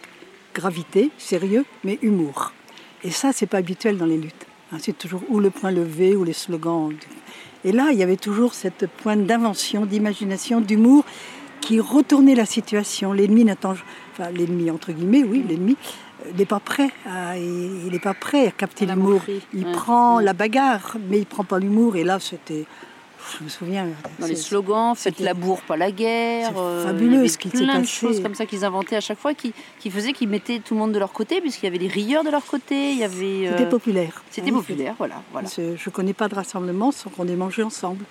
gravité, 0.55 1.11
sérieux, 1.19 1.65
mais 1.85 1.99
humour. 2.03 2.53
Et 3.05 3.11
ça, 3.11 3.33
c'est 3.33 3.47
pas 3.47 3.59
habituel 3.59 3.97
dans 3.97 4.07
les 4.07 4.19
luttes. 4.19 4.47
Hein. 4.73 4.77
c'est 4.81 4.97
toujours 4.97 5.23
ou 5.29 5.41
le 5.41 5.51
point 5.51 5.71
levé 5.71 6.17
ou 6.17 6.25
les 6.25 6.33
slogans. 6.33 6.93
Et 7.65 7.73
là, 7.73 7.89
il 7.93 7.99
y 7.99 8.03
avait 8.03 8.17
toujours 8.17 8.55
cette 8.55 8.87
pointe 8.87 9.27
d'invention, 9.27 9.85
d'imagination, 9.85 10.61
d'humour 10.61 11.05
qui 11.61 11.81
retournait 11.81 12.35
la 12.35 12.47
situation. 12.47 13.13
L'ennemi 13.13 13.45
n'attend, 13.45 13.75
enfin 14.21 14.31
l'ennemi 14.31 14.71
entre 14.71 14.93
guillemets, 14.93 15.25
oui, 15.25 15.45
l'ennemi 15.49 15.77
il 16.29 16.37
n'est 16.37 16.47
pas 16.47 16.61
prêt. 16.61 16.91
À, 17.07 17.37
il 17.37 17.89
n'est 17.91 17.99
pas 17.99 18.15
prêt 18.15 18.49
à 18.49 18.51
capter 18.51 18.87
l'humour. 18.87 19.21
Il 19.55 19.65
prend 19.73 20.21
la 20.21 20.33
bagarre, 20.33 20.97
mais 21.09 21.19
il 21.19 21.27
prend 21.27 21.45
pas 21.45 21.59
l'humour. 21.59 21.97
Et 21.97 22.05
là, 22.05 22.19
c'était, 22.21 22.65
je 23.39 23.45
me 23.45 23.49
souviens. 23.49 23.87
Dans 24.19 24.27
les 24.27 24.37
slogans, 24.37 24.95
faites 24.95 25.21
la 25.21 25.35
bourre, 25.35 25.63
pas 25.63 25.77
la 25.77 25.91
guerre. 25.91 26.53
Euh, 26.57 26.87
fabuleux 26.87 27.27
ce 27.29 27.39
qui 27.39 27.49
Plein 27.49 27.81
de 27.81 27.87
choses 27.87 28.23
comme 28.23 28.35
ça 28.35 28.47
qu'ils 28.47 28.65
inventaient 28.65 28.97
à 28.97 29.01
chaque 29.01 29.19
fois, 29.19 29.35
qui, 29.35 29.53
qui 29.79 29.91
faisaient 29.91 30.13
qu'ils 30.13 30.29
mettaient 30.29 30.61
tout 30.61 30.75
le 30.75 30.81
monde 30.81 30.93
de 30.93 30.99
leur 30.99 31.13
côté, 31.13 31.41
puisqu'il 31.41 31.67
y 31.67 31.69
avait 31.69 31.79
des 31.79 31.89
rieurs 31.89 32.25
de 32.25 32.31
leur 32.31 32.45
côté. 32.45 32.93
Il 32.93 32.99
y 32.99 33.05
avait. 33.05 33.49
Euh, 33.49 33.53
c'était 33.53 33.69
populaire. 33.69 34.23
C'était 34.31 34.53
populaire, 34.53 34.95
voilà. 34.99 35.23
voilà. 35.33 35.49
Je 35.57 35.63
ne 35.63 35.91
connais 35.91 36.15
pas 36.15 36.29
de 36.29 36.35
rassemblement 36.35 36.93
sans 36.93 37.11
qu'on 37.11 37.29
ait 37.29 37.37
mangé 37.37 37.63
ensemble. 37.63 38.05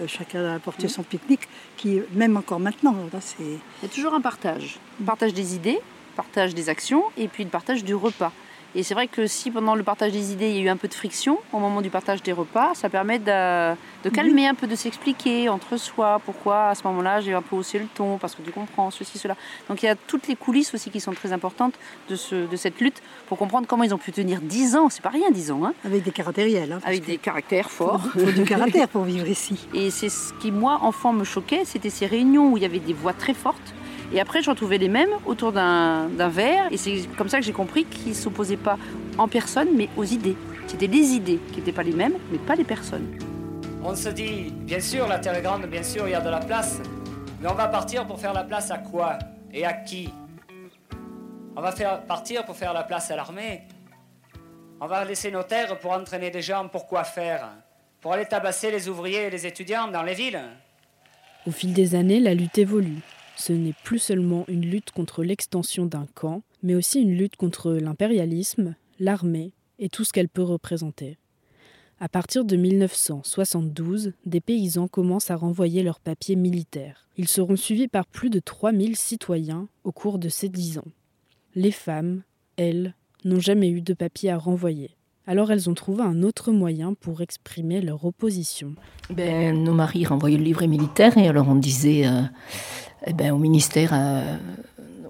Euh, 0.00 0.06
chacun 0.08 0.44
a 0.44 0.54
apporté 0.54 0.88
son 0.88 1.02
pique-nique, 1.02 1.48
qui 1.76 2.00
même 2.12 2.36
encore 2.36 2.60
maintenant, 2.60 2.96
là, 3.12 3.20
c'est. 3.20 3.42
Il 3.42 3.82
y 3.82 3.86
a 3.86 3.88
toujours 3.88 4.14
un 4.14 4.20
partage, 4.20 4.78
un 5.00 5.04
partage 5.04 5.32
des 5.34 5.54
idées, 5.54 5.78
partage 6.16 6.54
des 6.54 6.68
actions 6.68 7.04
et 7.16 7.28
puis 7.28 7.44
le 7.44 7.50
partage 7.50 7.84
du 7.84 7.94
repas. 7.94 8.32
Et 8.76 8.82
c'est 8.82 8.94
vrai 8.94 9.06
que 9.06 9.26
si 9.26 9.50
pendant 9.50 9.74
le 9.74 9.82
partage 9.84 10.12
des 10.12 10.32
idées, 10.32 10.50
il 10.50 10.56
y 10.56 10.58
a 10.60 10.62
eu 10.62 10.68
un 10.68 10.76
peu 10.76 10.88
de 10.88 10.94
friction 10.94 11.38
au 11.52 11.58
moment 11.58 11.80
du 11.80 11.90
partage 11.90 12.22
des 12.22 12.32
repas, 12.32 12.74
ça 12.74 12.88
permet 12.88 13.18
de, 13.18 13.74
de 14.02 14.10
calmer 14.10 14.48
un 14.48 14.54
peu, 14.54 14.66
de 14.66 14.74
s'expliquer 14.74 15.48
entre 15.48 15.76
soi 15.76 16.20
pourquoi 16.24 16.68
à 16.68 16.74
ce 16.74 16.82
moment-là 16.84 17.20
j'ai 17.20 17.34
un 17.34 17.42
peu 17.42 17.54
haussé 17.54 17.78
le 17.78 17.86
ton, 17.86 18.18
parce 18.18 18.34
que 18.34 18.42
tu 18.42 18.50
comprends 18.50 18.90
ceci, 18.90 19.18
cela. 19.18 19.36
Donc 19.68 19.82
il 19.82 19.86
y 19.86 19.88
a 19.88 19.94
toutes 19.94 20.26
les 20.26 20.34
coulisses 20.34 20.74
aussi 20.74 20.90
qui 20.90 21.00
sont 21.00 21.12
très 21.12 21.32
importantes 21.32 21.74
de, 22.08 22.16
ce, 22.16 22.46
de 22.46 22.56
cette 22.56 22.80
lutte 22.80 23.00
pour 23.28 23.38
comprendre 23.38 23.66
comment 23.68 23.84
ils 23.84 23.94
ont 23.94 23.98
pu 23.98 24.10
tenir 24.10 24.40
10 24.40 24.76
ans, 24.76 24.88
c'est 24.90 25.02
pas 25.02 25.10
rien 25.10 25.30
10 25.30 25.52
ans. 25.52 25.64
Hein. 25.64 25.74
Avec 25.84 26.02
des 26.02 26.10
caractériels. 26.10 26.72
Hein, 26.72 26.80
Avec 26.84 27.04
des 27.04 27.18
caractères 27.18 27.70
forts. 27.70 28.02
Il 28.16 28.26
faut 28.26 28.32
du 28.32 28.44
caractère 28.44 28.88
pour 28.88 29.04
vivre 29.04 29.28
ici. 29.28 29.68
Et 29.74 29.90
c'est 29.90 30.08
ce 30.08 30.32
qui, 30.34 30.50
moi, 30.50 30.78
enfant, 30.82 31.12
me 31.12 31.24
choquait, 31.24 31.64
c'était 31.64 31.90
ces 31.90 32.06
réunions 32.06 32.52
où 32.52 32.56
il 32.56 32.62
y 32.62 32.66
avait 32.66 32.80
des 32.80 32.92
voix 32.92 33.12
très 33.12 33.34
fortes 33.34 33.74
et 34.12 34.20
après, 34.20 34.42
je 34.42 34.50
retrouvais 34.50 34.78
les 34.78 34.88
mêmes 34.88 35.10
autour 35.26 35.52
d'un 35.52 36.28
verre. 36.28 36.66
Et 36.70 36.76
c'est 36.76 37.08
comme 37.16 37.28
ça 37.28 37.38
que 37.38 37.44
j'ai 37.44 37.52
compris 37.52 37.84
qu'ils 37.84 38.10
ne 38.10 38.14
s'opposaient 38.14 38.56
pas 38.56 38.78
en 39.18 39.28
personne, 39.28 39.68
mais 39.74 39.88
aux 39.96 40.04
idées. 40.04 40.36
C'était 40.66 40.86
les 40.86 41.12
idées 41.12 41.40
qui 41.52 41.58
n'étaient 41.58 41.72
pas 41.72 41.82
les 41.82 41.92
mêmes, 41.92 42.14
mais 42.30 42.38
pas 42.38 42.54
les 42.54 42.64
personnes. 42.64 43.06
On 43.82 43.94
se 43.94 44.08
dit, 44.08 44.50
bien 44.50 44.80
sûr, 44.80 45.06
la 45.06 45.18
terre 45.18 45.34
est 45.34 45.42
grande, 45.42 45.66
bien 45.66 45.82
sûr, 45.82 46.08
il 46.08 46.12
y 46.12 46.14
a 46.14 46.20
de 46.20 46.30
la 46.30 46.40
place. 46.40 46.80
Mais 47.40 47.48
on 47.48 47.54
va 47.54 47.68
partir 47.68 48.06
pour 48.06 48.18
faire 48.18 48.32
la 48.32 48.44
place 48.44 48.70
à 48.70 48.78
quoi 48.78 49.18
Et 49.52 49.66
à 49.66 49.72
qui? 49.72 50.10
On 51.56 51.60
va 51.60 51.70
faire 51.70 52.02
partir 52.02 52.44
pour 52.44 52.56
faire 52.56 52.72
la 52.72 52.82
place 52.82 53.10
à 53.10 53.16
l'armée. 53.16 53.62
On 54.80 54.86
va 54.86 55.04
laisser 55.04 55.30
nos 55.30 55.42
terres 55.42 55.78
pour 55.78 55.92
entraîner 55.92 56.30
des 56.30 56.42
gens 56.42 56.66
pour 56.68 56.86
quoi 56.86 57.04
faire? 57.04 57.48
Pour 58.00 58.12
aller 58.12 58.26
tabasser 58.26 58.70
les 58.70 58.88
ouvriers 58.88 59.26
et 59.26 59.30
les 59.30 59.46
étudiants 59.46 59.88
dans 59.88 60.02
les 60.02 60.14
villes? 60.14 60.40
Au 61.46 61.50
fil 61.50 61.72
des 61.72 61.94
années, 61.94 62.20
la 62.20 62.34
lutte 62.34 62.58
évolue. 62.58 63.02
Ce 63.36 63.52
n'est 63.52 63.74
plus 63.84 63.98
seulement 63.98 64.44
une 64.48 64.64
lutte 64.64 64.90
contre 64.90 65.24
l'extension 65.24 65.86
d'un 65.86 66.06
camp, 66.14 66.42
mais 66.62 66.74
aussi 66.74 67.00
une 67.00 67.16
lutte 67.16 67.36
contre 67.36 67.72
l'impérialisme, 67.72 68.74
l'armée 69.00 69.52
et 69.78 69.88
tout 69.88 70.04
ce 70.04 70.12
qu'elle 70.12 70.28
peut 70.28 70.42
représenter. 70.42 71.18
À 72.00 72.08
partir 72.08 72.44
de 72.44 72.56
1972, 72.56 74.12
des 74.26 74.40
paysans 74.40 74.88
commencent 74.88 75.30
à 75.30 75.36
renvoyer 75.36 75.82
leurs 75.82 76.00
papiers 76.00 76.36
militaires. 76.36 77.08
Ils 77.16 77.28
seront 77.28 77.56
suivis 77.56 77.88
par 77.88 78.06
plus 78.06 78.30
de 78.30 78.40
3000 78.40 78.96
citoyens 78.96 79.68
au 79.84 79.92
cours 79.92 80.18
de 80.18 80.28
ces 80.28 80.48
dix 80.48 80.78
ans. 80.78 80.88
Les 81.54 81.70
femmes, 81.70 82.22
elles, 82.56 82.94
n'ont 83.24 83.40
jamais 83.40 83.68
eu 83.68 83.80
de 83.80 83.94
papier 83.94 84.30
à 84.30 84.36
renvoyer. 84.36 84.90
Alors 85.26 85.50
elles 85.50 85.70
ont 85.70 85.74
trouvé 85.74 86.02
un 86.02 86.22
autre 86.22 86.52
moyen 86.52 86.92
pour 86.92 87.22
exprimer 87.22 87.80
leur 87.80 88.04
opposition. 88.04 88.74
Ben, 89.08 89.62
nos 89.62 89.72
maris 89.72 90.04
renvoyaient 90.04 90.36
le 90.36 90.44
livret 90.44 90.66
militaire 90.66 91.16
et 91.16 91.28
alors 91.28 91.48
on 91.48 91.54
disait 91.54 92.06
euh, 92.06 92.20
eh 93.06 93.12
ben, 93.12 93.32
au 93.32 93.38
ministère 93.38 93.90
euh, 93.92 94.36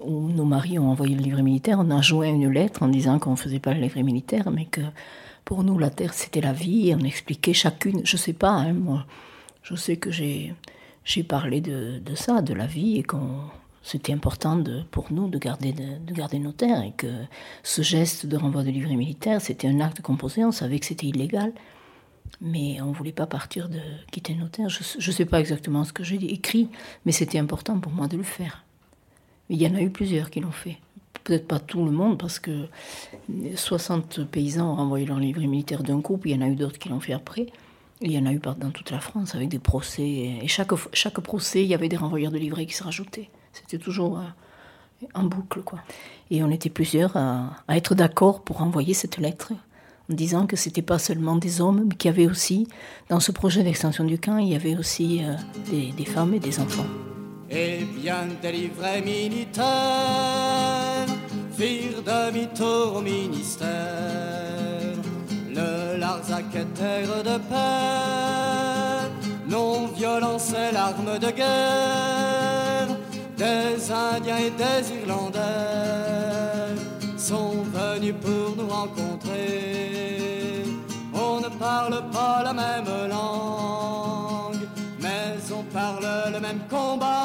où 0.03 0.29
nos 0.29 0.45
maris 0.45 0.77
ont 0.79 0.89
envoyé 0.89 1.15
le 1.15 1.21
livret 1.21 1.41
militaire, 1.41 1.77
on 1.79 1.89
a 1.91 2.01
joint 2.01 2.27
une 2.27 2.49
lettre 2.49 2.83
en 2.83 2.87
disant 2.87 3.19
qu'on 3.19 3.31
ne 3.31 3.35
faisait 3.35 3.59
pas 3.59 3.73
le 3.73 3.81
livret 3.81 4.03
militaire, 4.03 4.51
mais 4.51 4.65
que 4.65 4.81
pour 5.45 5.63
nous, 5.63 5.77
la 5.77 5.89
terre, 5.89 6.13
c'était 6.13 6.41
la 6.41 6.53
vie. 6.53 6.89
Et 6.89 6.95
on 6.95 6.99
expliquait 6.99 7.53
chacune, 7.53 8.01
je 8.03 8.15
ne 8.15 8.19
sais 8.19 8.33
pas, 8.33 8.51
hein, 8.51 8.73
moi, 8.73 9.05
je 9.63 9.75
sais 9.75 9.97
que 9.97 10.11
j'ai, 10.11 10.53
parlé 11.27 11.61
de, 11.61 11.99
de, 11.99 12.15
ça, 12.15 12.41
de 12.41 12.53
la 12.53 12.65
vie, 12.65 12.97
et 12.97 13.03
qu'on 13.03 13.39
c'était 13.83 14.13
important 14.13 14.63
pour 14.89 15.13
nous 15.13 15.29
de 15.29 15.37
garder, 15.37 15.71
de, 15.71 16.03
de, 16.03 16.13
garder 16.13 16.39
nos 16.39 16.51
terres, 16.51 16.81
et 16.81 16.93
que 16.97 17.07
ce 17.61 17.83
geste 17.83 18.25
de 18.25 18.35
renvoi 18.35 18.63
de 18.63 18.71
livret 18.71 18.95
militaire, 18.95 19.39
c'était 19.39 19.67
un 19.67 19.79
acte 19.79 20.01
composé, 20.01 20.43
on 20.43 20.51
savait 20.51 20.79
que 20.79 20.87
c'était 20.87 21.05
illégal. 21.05 21.53
Mais 22.41 22.81
on 22.81 22.87
ne 22.87 22.93
voulait 22.93 23.11
pas 23.11 23.27
partir 23.27 23.69
de 23.69 23.79
quitter 24.11 24.35
nos 24.35 24.47
terres. 24.47 24.69
Je 24.69 24.79
ne 24.97 25.15
sais 25.15 25.25
pas 25.25 25.39
exactement 25.39 25.83
ce 25.83 25.93
que 25.93 26.03
j'ai 26.03 26.15
écrit, 26.33 26.69
mais 27.05 27.11
c'était 27.11 27.39
important 27.39 27.79
pour 27.79 27.91
moi 27.91 28.07
de 28.07 28.17
le 28.17 28.23
faire. 28.23 28.63
Il 29.49 29.61
y 29.61 29.67
en 29.67 29.75
a 29.75 29.81
eu 29.81 29.89
plusieurs 29.89 30.29
qui 30.29 30.39
l'ont 30.39 30.51
fait. 30.51 30.77
Peut-être 31.23 31.47
pas 31.47 31.59
tout 31.59 31.83
le 31.85 31.91
monde, 31.91 32.17
parce 32.17 32.39
que 32.39 32.67
60 33.55 34.25
paysans 34.25 34.73
ont 34.73 34.75
renvoyé 34.75 35.05
leur 35.05 35.19
livret 35.19 35.47
militaire 35.47 35.81
d'un 35.81 36.01
coup, 36.01 36.17
puis 36.17 36.31
il 36.31 36.35
y 36.35 36.37
en 36.37 36.45
a 36.45 36.49
eu 36.49 36.55
d'autres 36.55 36.77
qui 36.77 36.89
l'ont 36.89 36.99
fait 36.99 37.13
après. 37.13 37.47
il 38.01 38.11
y 38.11 38.19
en 38.19 38.25
a 38.25 38.33
eu 38.33 38.39
dans 38.39 38.71
toute 38.71 38.91
la 38.91 38.99
France, 38.99 39.33
avec 39.33 39.49
des 39.49 39.59
procès. 39.59 40.03
Et 40.03 40.47
chaque, 40.47 40.71
chaque 40.93 41.19
procès, 41.21 41.63
il 41.63 41.67
y 41.67 41.73
avait 41.73 41.89
des 41.89 41.97
renvoyeurs 41.97 42.31
de 42.31 42.37
livrets 42.37 42.65
qui 42.65 42.73
se 42.73 42.83
rajoutaient. 42.83 43.29
C'était 43.53 43.77
toujours 43.77 44.19
euh, 44.19 45.07
en 45.13 45.23
boucle, 45.23 45.61
quoi. 45.61 45.79
Et 46.29 46.43
on 46.43 46.51
était 46.51 46.69
plusieurs 46.69 47.15
à 47.15 47.55
être 47.69 47.95
d'accord 47.95 48.43
pour 48.43 48.61
envoyer 48.61 48.93
cette 48.93 49.17
lettre 49.17 49.53
en 50.09 50.13
disant 50.13 50.45
que 50.47 50.55
c'était 50.55 50.81
pas 50.81 50.99
seulement 50.99 51.35
des 51.35 51.61
hommes, 51.61 51.85
mais 51.87 51.95
qu'il 51.95 52.11
y 52.11 52.13
avait 52.13 52.27
aussi, 52.27 52.67
dans 53.09 53.19
ce 53.19 53.31
projet 53.31 53.63
d'extension 53.63 54.03
du 54.03 54.19
camp, 54.19 54.37
il 54.37 54.49
y 54.49 54.55
avait 54.55 54.75
aussi 54.75 55.23
euh, 55.23 55.35
des, 55.69 55.91
des, 55.91 56.05
femmes 56.05 56.33
et 56.33 56.39
des 56.39 56.59
enfants. 56.59 56.85
Et 57.49 57.79
bien 58.01 58.27
des 58.41 58.51
livrets 58.51 59.01
militaires 59.01 59.65
firent 61.57 62.03
demi-tour 62.03 62.97
au 62.97 63.01
ministère. 63.01 63.69
Le 65.49 65.97
Larzac 65.99 66.51
terre 66.75 67.23
de 67.23 67.37
paix, 67.49 69.09
non-violence 69.47 70.53
est 70.53 70.71
l'arme 70.73 71.17
de 71.19 71.31
guerre 71.31 72.87
des 73.37 73.91
Indiens 73.91 74.37
et 74.37 74.51
des 74.51 74.93
Irlandais 75.01 76.84
sont 77.25 77.63
venus 77.73 78.13
pour 78.21 78.55
nous 78.55 78.67
rencontrer. 78.69 80.63
On 81.11 81.41
ne 81.41 81.49
parle 81.57 82.03
pas 82.11 82.43
la 82.43 82.53
même 82.53 82.85
langue, 83.09 84.67
mais 85.01 85.33
on 85.51 85.63
parle 85.63 86.05
le 86.31 86.39
même 86.39 86.59
combat. 86.69 87.15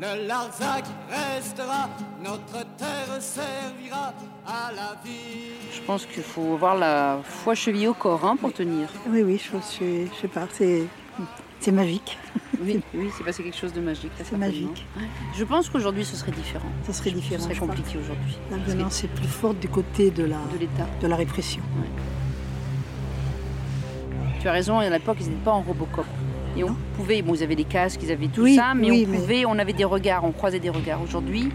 Le 0.00 0.26
Larzac 0.26 0.84
restera, 1.08 1.88
notre 2.24 2.66
terre 2.76 3.20
servira 3.20 4.12
à 4.44 4.72
la 4.72 4.96
vie. 5.04 5.52
Je 5.72 5.80
pense 5.82 6.06
qu'il 6.06 6.24
faut 6.24 6.54
avoir 6.54 6.74
la 6.76 7.20
foi 7.22 7.54
cheville 7.54 7.86
au 7.86 7.94
corps 7.94 8.24
hein, 8.24 8.36
pour 8.36 8.52
tenir. 8.52 8.88
Oui, 9.08 9.22
oui, 9.22 9.40
je, 9.40 9.56
je, 9.78 10.06
je 10.12 10.20
sais 10.22 10.28
pas, 10.28 10.48
c'est 10.52 10.88
c'est 11.60 11.72
magique. 11.72 12.18
Oui, 12.62 12.80
oui, 12.94 13.08
c'est 13.16 13.24
passé 13.24 13.42
quelque 13.42 13.56
chose 13.56 13.72
de 13.72 13.80
magique. 13.80 14.12
C'est 14.22 14.36
magique. 14.36 14.86
Je 15.36 15.44
pense 15.44 15.68
qu'aujourd'hui, 15.68 16.04
ce 16.04 16.16
serait 16.16 16.32
différent. 16.32 16.68
Ce 16.86 16.92
serait 16.92 17.10
différent. 17.10 17.42
Ce 17.42 17.48
serait 17.48 17.58
compliqué 17.58 17.98
aujourd'hui. 17.98 18.36
La 18.50 18.58
violence 18.58 19.04
est 19.04 19.08
plus 19.08 19.28
forte 19.28 19.58
du 19.58 19.68
côté 19.68 20.10
de 20.10 20.24
la, 20.24 20.38
de 20.52 20.58
l'État, 20.58 20.86
de 21.00 21.06
la 21.06 21.16
répression. 21.16 21.62
Tu 24.40 24.48
as 24.48 24.52
raison, 24.52 24.78
à 24.78 24.88
l'époque, 24.88 25.16
ils 25.20 25.26
n'étaient 25.26 25.44
pas 25.44 25.52
en 25.52 25.62
Robocop. 25.62 26.06
Et 26.56 26.64
on 26.64 26.74
pouvait, 26.96 27.20
bon, 27.20 27.34
ils 27.34 27.42
avaient 27.42 27.56
des 27.56 27.64
casques, 27.64 28.00
ils 28.02 28.10
avaient 28.10 28.28
tout 28.28 28.48
ça, 28.54 28.72
mais 28.74 28.90
on 28.90 29.12
pouvait, 29.12 29.44
on 29.44 29.58
avait 29.58 29.74
des 29.74 29.84
regards, 29.84 30.24
on 30.24 30.32
croisait 30.32 30.60
des 30.60 30.70
regards. 30.70 31.02
Aujourd'hui, 31.02 31.50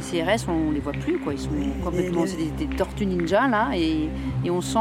CRS, 0.00 0.48
on 0.48 0.70
les 0.70 0.80
voit 0.80 0.92
plus, 0.92 1.18
quoi. 1.18 1.32
Ils 1.32 1.38
sont 1.38 1.50
complètement, 1.82 2.24
c'est 2.26 2.36
des, 2.56 2.76
tortues 2.76 3.06
ninja 3.06 3.48
là, 3.48 3.70
et, 3.74 4.08
on 4.50 4.60
sent, 4.60 4.78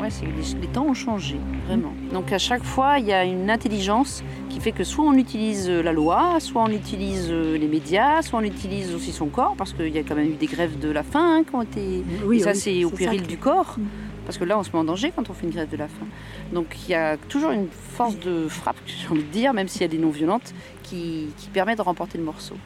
ouais, 0.00 0.08
les, 0.22 0.60
les, 0.60 0.66
temps 0.68 0.86
ont 0.86 0.94
changé, 0.94 1.36
vraiment. 1.66 1.92
Donc 2.12 2.32
à 2.32 2.38
chaque 2.38 2.62
fois, 2.62 2.98
il 2.98 3.06
y 3.06 3.12
a 3.12 3.24
une 3.24 3.50
intelligence 3.50 4.22
qui 4.48 4.60
fait 4.60 4.72
que 4.72 4.84
soit 4.84 5.04
on 5.04 5.14
utilise 5.14 5.68
la 5.70 5.92
loi, 5.92 6.38
soit 6.40 6.62
on 6.62 6.70
utilise 6.70 7.30
les 7.30 7.68
médias, 7.68 8.22
soit 8.22 8.40
on 8.40 8.44
utilise 8.44 8.94
aussi 8.94 9.12
son 9.12 9.26
corps, 9.26 9.54
parce 9.56 9.72
qu'il 9.72 9.88
y 9.88 9.98
a 9.98 10.02
quand 10.02 10.16
même 10.16 10.30
eu 10.30 10.36
des 10.36 10.46
grèves 10.46 10.78
de 10.78 10.90
la 10.90 11.02
faim 11.02 11.38
hein, 11.38 11.44
qui 11.44 11.54
ont 11.54 11.62
été, 11.62 12.04
oui, 12.24 12.40
ça 12.40 12.54
c'est 12.54 12.84
au 12.84 12.90
péril 12.90 13.22
du 13.22 13.38
corps. 13.38 13.76
Mm. 13.78 13.86
Parce 14.24 14.38
que 14.38 14.44
là, 14.44 14.58
on 14.58 14.62
se 14.62 14.70
met 14.70 14.78
en 14.78 14.84
danger 14.84 15.12
quand 15.14 15.28
on 15.28 15.34
fait 15.34 15.44
une 15.44 15.52
grève 15.52 15.68
de 15.68 15.76
la 15.76 15.86
faim. 15.86 16.06
Donc 16.52 16.66
il 16.86 16.92
y 16.92 16.94
a 16.94 17.16
toujours 17.16 17.50
une 17.50 17.68
force 17.68 18.18
de 18.20 18.48
frappe, 18.48 18.76
j'ai 18.86 19.08
envie 19.08 19.22
de 19.22 19.30
dire, 19.30 19.52
même 19.52 19.68
si 19.68 19.84
elle 19.84 19.94
est 19.94 19.98
non 19.98 20.10
violente, 20.10 20.54
qui, 20.82 21.28
qui 21.36 21.48
permet 21.48 21.76
de 21.76 21.82
remporter 21.82 22.18
le 22.18 22.24
morceau 22.24 22.56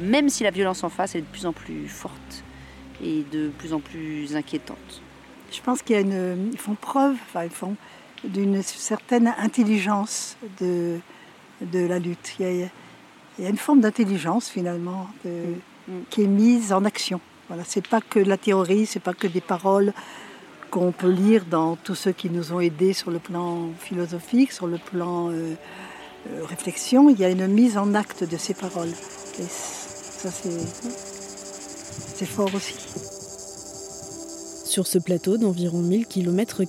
même 0.00 0.28
si 0.28 0.44
la 0.44 0.50
violence 0.50 0.84
en 0.84 0.88
face 0.88 1.14
est 1.14 1.20
de 1.20 1.26
plus 1.26 1.46
en 1.46 1.52
plus 1.52 1.88
forte 1.88 2.44
et 3.02 3.24
de 3.32 3.48
plus 3.48 3.72
en 3.72 3.80
plus 3.80 4.34
inquiétante. 4.36 5.02
Je 5.52 5.60
pense 5.62 5.82
qu'ils 5.82 6.58
font 6.58 6.74
preuve, 6.74 7.14
enfin, 7.28 7.44
ils 7.44 7.50
font 7.50 7.76
d'une 8.24 8.62
certaine 8.62 9.32
intelligence 9.38 10.36
de, 10.60 10.98
de 11.60 11.80
la 11.80 11.98
lutte. 11.98 12.34
Il 12.40 12.68
y 13.38 13.44
a, 13.44 13.48
une 13.48 13.56
forme 13.56 13.80
d'intelligence 13.80 14.48
finalement 14.48 15.08
mm. 15.24 15.92
qui 16.10 16.22
est 16.22 16.26
mise 16.26 16.72
en 16.72 16.84
action. 16.84 17.20
Voilà, 17.48 17.62
c'est 17.66 17.86
pas 17.86 18.00
que 18.00 18.18
la 18.18 18.36
théorie, 18.36 18.84
c'est 18.84 19.00
pas 19.00 19.14
que 19.14 19.26
des 19.26 19.40
paroles 19.40 19.92
qu'on 20.70 20.92
peut 20.92 21.10
lire 21.10 21.44
dans 21.46 21.76
tous 21.76 21.94
ceux 21.94 22.12
qui 22.12 22.28
nous 22.28 22.52
ont 22.52 22.60
aidés 22.60 22.92
sur 22.92 23.10
le 23.10 23.18
plan 23.18 23.70
philosophique, 23.78 24.52
sur 24.52 24.66
le 24.66 24.76
plan 24.76 25.30
euh, 25.30 25.54
euh, 26.30 26.44
réflexion. 26.44 27.08
Il 27.08 27.18
y 27.18 27.24
a 27.24 27.30
une 27.30 27.46
mise 27.46 27.78
en 27.78 27.94
acte 27.94 28.22
de 28.24 28.36
ces 28.36 28.52
paroles. 28.52 28.92
Ça, 30.18 30.30
c'est 32.16 32.26
fort 32.26 32.52
aussi. 32.52 32.74
Sur 34.64 34.88
ce 34.88 34.98
plateau 34.98 35.36
d'environ 35.36 35.78
1000 35.78 36.06
km, 36.06 36.62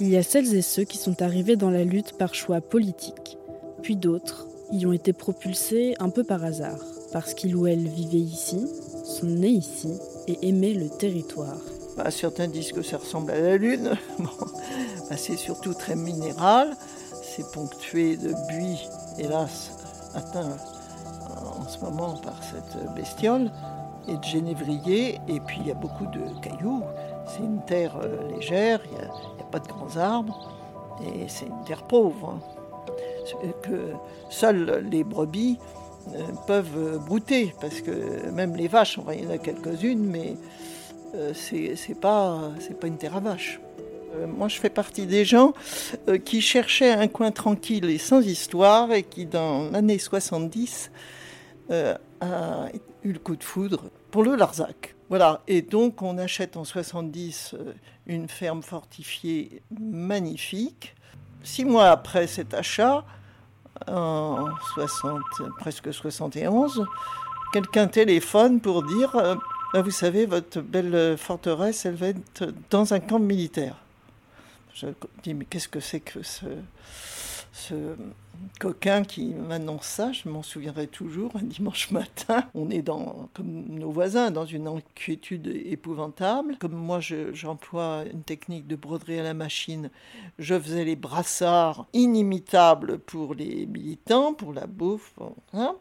il 0.00 0.08
y 0.08 0.16
a 0.16 0.22
celles 0.22 0.54
et 0.54 0.62
ceux 0.62 0.84
qui 0.84 0.96
sont 0.96 1.20
arrivés 1.20 1.56
dans 1.56 1.68
la 1.68 1.84
lutte 1.84 2.14
par 2.14 2.34
choix 2.34 2.62
politique, 2.62 3.36
puis 3.82 3.96
d'autres 3.96 4.46
y 4.72 4.86
ont 4.86 4.94
été 4.94 5.12
propulsés 5.12 5.96
un 5.98 6.08
peu 6.08 6.24
par 6.24 6.44
hasard, 6.44 6.80
parce 7.12 7.34
qu'ils 7.34 7.54
ou 7.56 7.66
elles 7.66 7.88
vivaient 7.88 8.16
ici, 8.16 8.66
sont 9.04 9.26
nés 9.26 9.48
ici 9.48 9.92
et 10.26 10.48
aimaient 10.48 10.72
le 10.72 10.88
territoire. 10.88 11.60
Bah, 11.98 12.10
certains 12.10 12.48
disent 12.48 12.72
que 12.72 12.82
ça 12.82 12.96
ressemble 12.96 13.32
à 13.32 13.40
la 13.40 13.56
Lune. 13.56 13.98
Bah, 15.08 15.16
c'est 15.16 15.36
surtout 15.36 15.72
très 15.72 15.94
minéral. 15.94 16.76
C'est 17.22 17.48
ponctué 17.52 18.16
de 18.16 18.32
buis, 18.48 18.88
hélas, 19.18 19.70
atteints 20.14 20.56
en 21.66 21.68
ce 21.68 21.84
moment 21.84 22.14
par 22.16 22.34
cette 22.42 22.94
bestiole, 22.94 23.50
et 24.08 24.16
de 24.16 24.24
génévrier, 24.24 25.18
et 25.28 25.40
puis 25.40 25.58
il 25.60 25.66
y 25.66 25.70
a 25.70 25.74
beaucoup 25.74 26.06
de 26.06 26.20
cailloux. 26.40 26.82
C'est 27.26 27.42
une 27.42 27.60
terre 27.64 27.96
euh, 28.02 28.36
légère, 28.36 28.80
il 28.84 28.98
n'y 28.98 29.04
a, 29.04 29.44
pas 29.50 29.58
de 29.58 29.66
grands 29.66 29.96
arbres, 29.96 30.52
et 31.02 31.28
c'est 31.28 31.46
une 31.46 31.64
terre 31.64 31.82
pauvre. 31.84 32.36
Hein. 32.36 33.50
Que 33.62 33.90
seules 34.30 34.86
les 34.88 35.02
brebis 35.02 35.58
euh, 36.14 36.20
peuvent 36.46 37.00
brouter, 37.04 37.52
parce 37.60 37.80
que 37.80 38.30
même 38.30 38.54
les 38.54 38.68
vaches, 38.68 38.98
il 39.12 39.24
y 39.24 39.26
en 39.26 39.30
a 39.30 39.38
quelques-unes, 39.38 40.04
mais 40.04 40.36
euh, 41.16 41.32
c'est 41.34 42.00
pas, 42.00 42.52
pas 42.80 42.86
une 42.86 42.98
terre 42.98 43.16
à 43.16 43.20
vaches. 43.20 43.60
Moi, 44.38 44.48
je 44.48 44.58
fais 44.58 44.70
partie 44.70 45.04
des 45.04 45.26
gens 45.26 45.52
qui 46.24 46.40
cherchaient 46.40 46.92
un 46.92 47.06
coin 47.06 47.32
tranquille 47.32 47.84
et 47.90 47.98
sans 47.98 48.26
histoire 48.26 48.90
et 48.92 49.02
qui, 49.02 49.26
dans 49.26 49.70
l'année 49.70 49.98
70, 49.98 50.90
euh, 50.90 51.15
a 51.70 52.68
eu 53.02 53.12
le 53.12 53.18
coup 53.18 53.36
de 53.36 53.44
foudre 53.44 53.90
pour 54.10 54.24
le 54.24 54.36
Larzac. 54.36 54.96
Voilà, 55.08 55.42
et 55.46 55.62
donc 55.62 56.02
on 56.02 56.18
achète 56.18 56.56
en 56.56 56.64
70 56.64 57.54
euh, 57.54 57.72
une 58.06 58.28
ferme 58.28 58.62
fortifiée 58.62 59.62
magnifique. 59.78 60.96
Six 61.44 61.64
mois 61.64 61.90
après 61.90 62.26
cet 62.26 62.54
achat, 62.54 63.04
en 63.86 64.48
60, 64.74 65.22
presque 65.60 65.94
71, 65.94 66.84
quelqu'un 67.52 67.86
téléphone 67.86 68.60
pour 68.60 68.82
dire 68.82 69.14
euh, 69.14 69.36
bah, 69.72 69.82
Vous 69.82 69.92
savez, 69.92 70.26
votre 70.26 70.60
belle 70.60 71.16
forteresse, 71.16 71.86
elle 71.86 71.94
va 71.94 72.08
être 72.08 72.52
dans 72.70 72.92
un 72.92 72.98
camp 72.98 73.20
militaire. 73.20 73.76
Je 74.74 74.88
dis 75.22 75.34
Mais 75.34 75.44
qu'est-ce 75.44 75.68
que 75.68 75.80
c'est 75.80 76.00
que 76.00 76.22
ce 76.24 76.46
ce 77.56 77.96
coquin 78.60 79.02
qui 79.02 79.32
m'annonce 79.32 79.86
ça, 79.86 80.12
je 80.12 80.28
m'en 80.28 80.42
souviendrai 80.42 80.86
toujours, 80.86 81.32
un 81.36 81.42
dimanche 81.42 81.90
matin. 81.90 82.44
On 82.54 82.68
est 82.70 82.82
dans, 82.82 83.30
comme 83.32 83.64
nos 83.68 83.90
voisins, 83.90 84.30
dans 84.30 84.44
une 84.44 84.68
inquiétude 84.68 85.46
épouvantable. 85.46 86.58
Comme 86.58 86.74
moi, 86.74 87.00
j'emploie 87.00 88.04
une 88.12 88.22
technique 88.22 88.66
de 88.66 88.76
broderie 88.76 89.20
à 89.20 89.22
la 89.22 89.32
machine, 89.32 89.90
je 90.38 90.58
faisais 90.58 90.84
les 90.84 90.96
brassards 90.96 91.86
inimitables 91.94 92.98
pour 92.98 93.34
les 93.34 93.64
militants, 93.64 94.34
pour 94.34 94.52
la 94.52 94.66
bouffe. 94.66 95.14
Hein. 95.54 95.74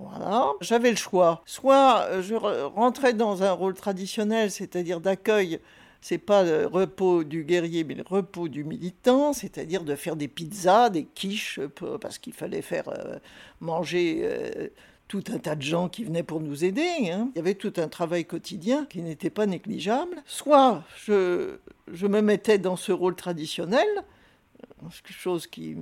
voilà. 0.00 0.50
J'avais 0.60 0.90
le 0.90 0.96
choix. 0.96 1.42
Soit 1.46 2.20
je 2.22 2.34
rentrais 2.34 3.12
dans 3.12 3.44
un 3.44 3.52
rôle 3.52 3.74
traditionnel, 3.74 4.50
c'est-à-dire 4.50 5.00
d'accueil 5.00 5.60
c'est 6.04 6.18
pas 6.18 6.44
le 6.44 6.66
repos 6.66 7.24
du 7.24 7.44
guerrier, 7.44 7.82
mais 7.82 7.94
le 7.94 8.04
repos 8.06 8.48
du 8.48 8.62
militant, 8.62 9.32
c'est-à-dire 9.32 9.84
de 9.84 9.94
faire 9.94 10.16
des 10.16 10.28
pizzas, 10.28 10.90
des 10.90 11.04
quiches, 11.06 11.60
parce 11.98 12.18
qu'il 12.18 12.34
fallait 12.34 12.60
faire 12.60 12.90
euh, 12.90 13.16
manger 13.62 14.20
euh, 14.24 14.68
tout 15.08 15.24
un 15.32 15.38
tas 15.38 15.54
de 15.54 15.62
gens 15.62 15.88
qui 15.88 16.04
venaient 16.04 16.22
pour 16.22 16.42
nous 16.42 16.62
aider. 16.62 17.10
Hein. 17.10 17.30
Il 17.34 17.38
y 17.38 17.40
avait 17.40 17.54
tout 17.54 17.72
un 17.78 17.88
travail 17.88 18.26
quotidien 18.26 18.84
qui 18.84 19.00
n'était 19.00 19.30
pas 19.30 19.46
négligeable. 19.46 20.22
Soit 20.26 20.84
je, 21.06 21.56
me 21.88 22.20
mettais 22.20 22.58
dans 22.58 22.76
ce 22.76 22.92
rôle 22.92 23.16
traditionnel, 23.16 23.88
chose 25.06 25.46
qui 25.46 25.74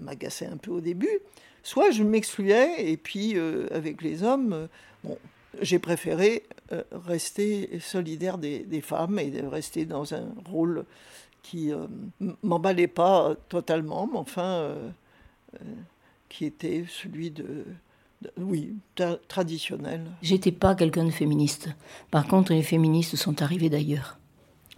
m'agaçait 0.00 0.46
un 0.46 0.56
peu 0.56 0.70
au 0.70 0.80
début, 0.80 1.18
soit 1.62 1.90
je 1.90 2.02
m'excluais 2.02 2.76
et 2.78 2.96
puis 2.96 3.36
euh, 3.36 3.66
avec 3.72 4.00
les 4.00 4.22
hommes, 4.22 4.68
bon, 5.04 5.18
j'ai 5.60 5.78
préféré 5.78 6.44
euh, 6.72 6.82
rester 7.06 7.78
solidaire 7.80 8.38
des, 8.38 8.80
femmes 8.82 9.18
et 9.18 9.30
de 9.30 9.46
rester 9.46 9.84
dans 9.84 10.14
un 10.14 10.26
rôle 10.50 10.84
qui 11.42 11.72
euh, 11.72 11.86
m'emballait 12.42 12.88
pas 12.88 13.36
totalement, 13.48 14.08
mais 14.10 14.18
enfin 14.18 14.42
euh, 14.42 14.90
qui 16.28 16.44
était 16.44 16.84
celui 16.88 17.30
de, 17.30 17.64
oui, 18.36 18.74
traditionnel. 19.28 20.02
J'étais 20.22 20.50
pas 20.50 20.74
quelqu'un 20.74 21.04
de 21.04 21.10
féministe. 21.10 21.68
Par 22.10 22.26
contre, 22.26 22.52
les 22.52 22.62
féministes 22.62 23.14
sont 23.14 23.42
arrivées 23.42 23.70
d'ailleurs. 23.70 24.18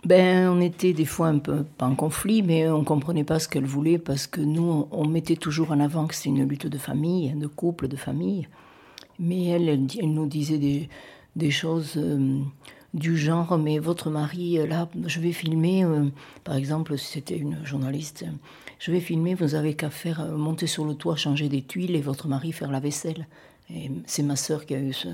Ben, 0.05 0.49
on 0.49 0.61
était 0.61 0.93
des 0.93 1.07
fois 1.07 1.29
un 1.29 1.39
peu, 1.39 1.65
en 1.81 1.95
conflit, 1.95 2.43
mais 2.43 2.69
on 2.69 2.85
comprenait 2.85 3.25
pas 3.25 3.39
ce 3.39 3.49
qu'elles 3.49 3.65
voulaient 3.65 3.99
parce 3.99 4.27
que 4.27 4.41
nous, 4.41 4.87
on 4.91 5.09
mettait 5.09 5.37
toujours 5.37 5.73
en 5.73 5.81
avant 5.81 6.07
que 6.07 6.15
c'est 6.15 6.29
une 6.29 6.47
lutte 6.47 6.67
de 6.67 6.79
famille, 6.79 7.33
de 7.33 7.47
couple, 7.47 7.89
de 7.89 7.97
famille. 7.97 8.47
Mais 9.19 9.47
elle, 9.47 9.69
elle, 9.69 10.13
nous 10.13 10.27
disait 10.27 10.59
des, 10.59 10.89
des 11.39 11.51
choses 11.51 11.95
euh, 11.97 12.41
du 12.93 13.17
genre, 13.17 13.57
mais 13.57 13.79
votre 13.79 14.11
mari, 14.11 14.59
euh, 14.59 14.67
là, 14.67 14.89
je 15.07 15.21
vais 15.21 15.33
filmer, 15.33 15.85
euh, 15.85 16.07
par 16.45 16.57
exemple, 16.57 16.99
si 16.99 17.13
c'était 17.13 17.39
une 17.39 17.65
journaliste, 17.65 18.27
je 18.79 18.91
vais 18.91 19.01
filmer, 19.01 19.35
vous 19.35 19.55
avez 19.55 19.75
qu'à 19.75 19.89
faire 19.89 20.27
monter 20.27 20.67
sur 20.67 20.85
le 20.85 20.95
toit, 20.95 21.17
changer 21.17 21.49
des 21.49 21.63
tuiles 21.63 21.97
et 21.97 22.01
votre 22.01 22.29
mari 22.29 22.53
faire 22.53 22.71
la 22.71 22.81
vaisselle. 22.81 23.27
Et 23.71 23.91
c'est 24.07 24.23
ma 24.23 24.37
sœur 24.37 24.67
qui 24.67 24.75
a 24.75 24.81
eu 24.81 24.93
ce. 24.93 25.09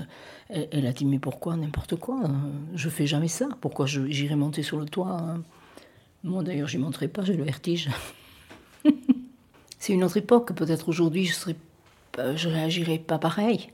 Elle, 0.49 0.85
a 0.85 0.93
dit 0.93 1.03
Mais 1.03 1.19
pourquoi 1.19 1.57
N'importe 1.57 1.97
quoi. 1.97 2.21
Je 2.73 2.87
fais 2.87 3.05
jamais 3.05 3.27
ça. 3.27 3.49
Pourquoi 3.59 3.85
j'irai 3.85 4.35
monter 4.35 4.63
sur 4.63 4.79
le 4.79 4.85
toit 4.85 5.09
hein? 5.09 5.41
Moi 6.23 6.41
d'ailleurs, 6.41 6.69
j'y 6.69 6.77
monterai 6.77 7.09
pas, 7.09 7.23
j'ai 7.23 7.35
le 7.35 7.43
vertige. 7.43 7.89
c'est 9.79 9.91
une 9.91 10.05
autre 10.05 10.15
époque. 10.15 10.53
Peut-être 10.53 10.87
aujourd'hui, 10.87 11.25
je 11.25 11.33
serais, 11.33 11.55
je 12.35 12.47
réagirais 12.47 12.97
pas 12.97 13.17
pareil. 13.17 13.67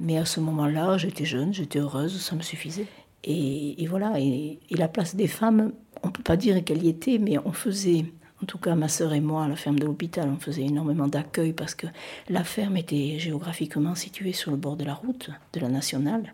Mais 0.00 0.18
à 0.18 0.24
ce 0.24 0.40
moment-là, 0.40 0.96
j'étais 0.96 1.24
jeune, 1.24 1.52
j'étais 1.52 1.80
heureuse, 1.80 2.20
ça 2.20 2.36
me 2.36 2.42
suffisait. 2.42 2.86
Et, 3.24 3.86
voilà, 3.88 4.18
et, 4.20 4.60
la 4.70 4.88
place 4.88 5.16
des 5.16 5.26
femmes, 5.26 5.72
on 6.02 6.08
ne 6.08 6.12
peut 6.12 6.22
pas 6.22 6.36
dire 6.36 6.62
qu'elle 6.64 6.84
y 6.84 6.88
était, 6.88 7.18
mais 7.18 7.36
on 7.44 7.52
faisait, 7.52 8.06
en 8.42 8.46
tout 8.46 8.58
cas 8.58 8.76
ma 8.76 8.88
sœur 8.88 9.12
et 9.12 9.20
moi, 9.20 9.44
à 9.44 9.48
la 9.48 9.56
ferme 9.56 9.78
de 9.78 9.84
l'hôpital, 9.84 10.30
on 10.30 10.38
faisait 10.38 10.62
énormément 10.62 11.08
d'accueil 11.08 11.52
parce 11.52 11.74
que 11.74 11.88
la 12.28 12.44
ferme 12.44 12.76
était 12.76 13.18
géographiquement 13.18 13.96
située 13.96 14.32
sur 14.32 14.52
le 14.52 14.56
bord 14.56 14.76
de 14.76 14.84
la 14.84 14.94
route, 14.94 15.30
de 15.52 15.60
la 15.60 15.68
nationale. 15.68 16.32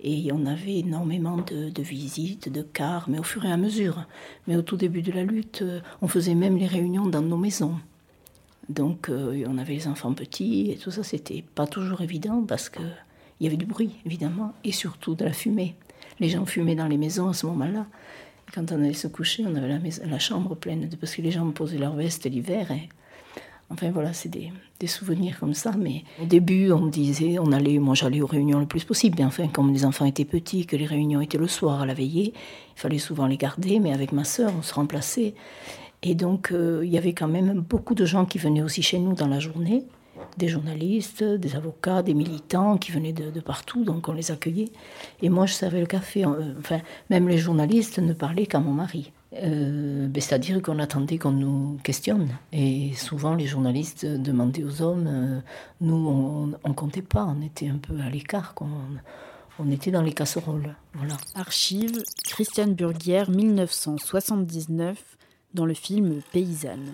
Et 0.00 0.30
on 0.32 0.46
avait 0.46 0.78
énormément 0.78 1.38
de, 1.38 1.70
de, 1.70 1.82
visites, 1.82 2.52
de 2.52 2.62
cars, 2.62 3.08
mais 3.08 3.18
au 3.18 3.24
fur 3.24 3.44
et 3.44 3.50
à 3.50 3.56
mesure. 3.56 4.06
Mais 4.46 4.56
au 4.56 4.62
tout 4.62 4.76
début 4.76 5.02
de 5.02 5.10
la 5.10 5.24
lutte, 5.24 5.64
on 6.02 6.06
faisait 6.06 6.36
même 6.36 6.56
les 6.56 6.68
réunions 6.68 7.06
dans 7.06 7.22
nos 7.22 7.36
maisons. 7.36 7.74
Donc 8.68 9.08
euh, 9.08 9.44
on 9.48 9.58
avait 9.58 9.74
les 9.74 9.88
enfants 9.88 10.12
petits 10.12 10.70
et 10.70 10.76
tout 10.76 10.90
ça, 10.90 11.02
c'était 11.02 11.42
pas 11.54 11.66
toujours 11.66 12.02
évident 12.02 12.44
parce 12.46 12.68
qu'il 12.68 12.84
y 13.40 13.46
avait 13.46 13.56
du 13.56 13.66
bruit, 13.66 13.90
évidemment, 14.04 14.52
et 14.64 14.72
surtout 14.72 15.14
de 15.14 15.24
la 15.24 15.32
fumée. 15.32 15.74
Les 16.20 16.28
gens 16.28 16.44
fumaient 16.44 16.74
dans 16.74 16.88
les 16.88 16.98
maisons 16.98 17.28
à 17.28 17.32
ce 17.32 17.46
moment-là. 17.46 17.86
Quand 18.54 18.72
on 18.72 18.76
allait 18.76 18.92
se 18.94 19.08
coucher, 19.08 19.44
on 19.46 19.54
avait 19.54 19.78
la, 20.06 20.18
chambre 20.18 20.54
pleine, 20.54 20.88
de, 20.88 20.96
parce 20.96 21.14
que 21.14 21.22
les 21.22 21.30
gens 21.30 21.50
posaient 21.50 21.78
leur 21.78 21.94
veste 21.94 22.28
l'hiver. 22.28 22.70
Et, 22.70 22.88
enfin 23.70 23.90
voilà, 23.90 24.12
c'est 24.12 24.30
des, 24.30 24.50
souvenirs 24.86 25.38
comme 25.38 25.54
ça. 25.54 25.72
Mais 25.78 26.04
au 26.20 26.24
début, 26.24 26.72
on 26.72 26.86
disait, 26.86 27.38
on 27.38 27.52
allait, 27.52 27.78
moi 27.78 27.94
j'allais 27.94 28.20
aux 28.20 28.26
réunions 28.26 28.58
le 28.58 28.66
plus 28.66 28.84
possible. 28.84 29.16
Mais 29.18 29.24
enfin, 29.24 29.48
comme 29.48 29.72
les 29.72 29.84
enfants 29.84 30.06
étaient 30.06 30.24
petits, 30.24 30.66
que 30.66 30.76
les 30.76 30.86
réunions 30.86 31.20
étaient 31.20 31.38
le 31.38 31.48
soir 31.48 31.82
à 31.82 31.86
la 31.86 31.94
veillée, 31.94 32.32
il 32.76 32.80
fallait 32.80 32.98
souvent 32.98 33.26
les 33.26 33.36
garder. 33.36 33.80
Mais 33.80 33.92
avec 33.92 34.12
ma 34.12 34.24
sœur, 34.24 34.52
on 34.58 34.62
se 34.62 34.74
remplaçait. 34.74 35.34
Et 36.02 36.14
donc, 36.14 36.52
euh, 36.52 36.82
il 36.84 36.90
y 36.90 36.98
avait 36.98 37.12
quand 37.12 37.28
même 37.28 37.60
beaucoup 37.60 37.94
de 37.94 38.04
gens 38.04 38.24
qui 38.24 38.38
venaient 38.38 38.62
aussi 38.62 38.82
chez 38.82 38.98
nous 38.98 39.14
dans 39.14 39.26
la 39.26 39.40
journée 39.40 39.84
des 40.36 40.48
journalistes, 40.48 41.22
des 41.22 41.56
avocats, 41.56 42.02
des 42.02 42.14
militants 42.14 42.76
qui 42.76 42.92
venaient 42.92 43.12
de, 43.12 43.40
partout, 43.40 43.84
donc 43.84 44.08
on 44.08 44.12
les 44.12 44.30
accueillait. 44.30 44.70
Et 45.22 45.28
moi, 45.28 45.46
je 45.46 45.52
servais 45.52 45.80
le 45.80 45.86
café. 45.86 46.24
Euh, 46.24 46.54
enfin, 46.58 46.80
même 47.10 47.28
les 47.28 47.38
journalistes 47.38 47.98
ne 47.98 48.12
parlaient 48.12 48.46
qu'à 48.46 48.60
mon 48.60 48.72
mari. 48.72 49.12
Euh, 49.34 50.06
ben, 50.08 50.20
c'est-à-dire 50.20 50.62
qu'on 50.62 50.78
attendait 50.78 51.18
qu'on 51.18 51.32
nous 51.32 51.78
questionne. 51.82 52.28
Et 52.52 52.92
souvent, 52.94 53.34
les 53.34 53.46
journalistes 53.46 54.06
demandaient 54.06 54.64
aux 54.64 54.82
hommes, 54.82 55.42
nous, 55.80 55.94
on 55.94 56.46
ne 56.68 56.74
comptait 56.74 57.02
pas, 57.02 57.24
on 57.24 57.42
était 57.42 57.68
un 57.68 57.78
peu 57.78 58.00
à 58.00 58.08
l'écart. 58.08 58.54
On 59.60 59.70
était 59.70 59.90
dans 59.90 60.02
les 60.02 60.12
casseroles. 60.12 60.74
Voilà. 60.94 61.16
Archive, 61.34 62.02
Christiane 62.24 62.74
Burguière, 62.74 63.28
1979, 63.28 65.17
dans 65.54 65.66
le 65.66 65.74
film 65.74 66.20
Paysanne 66.32 66.92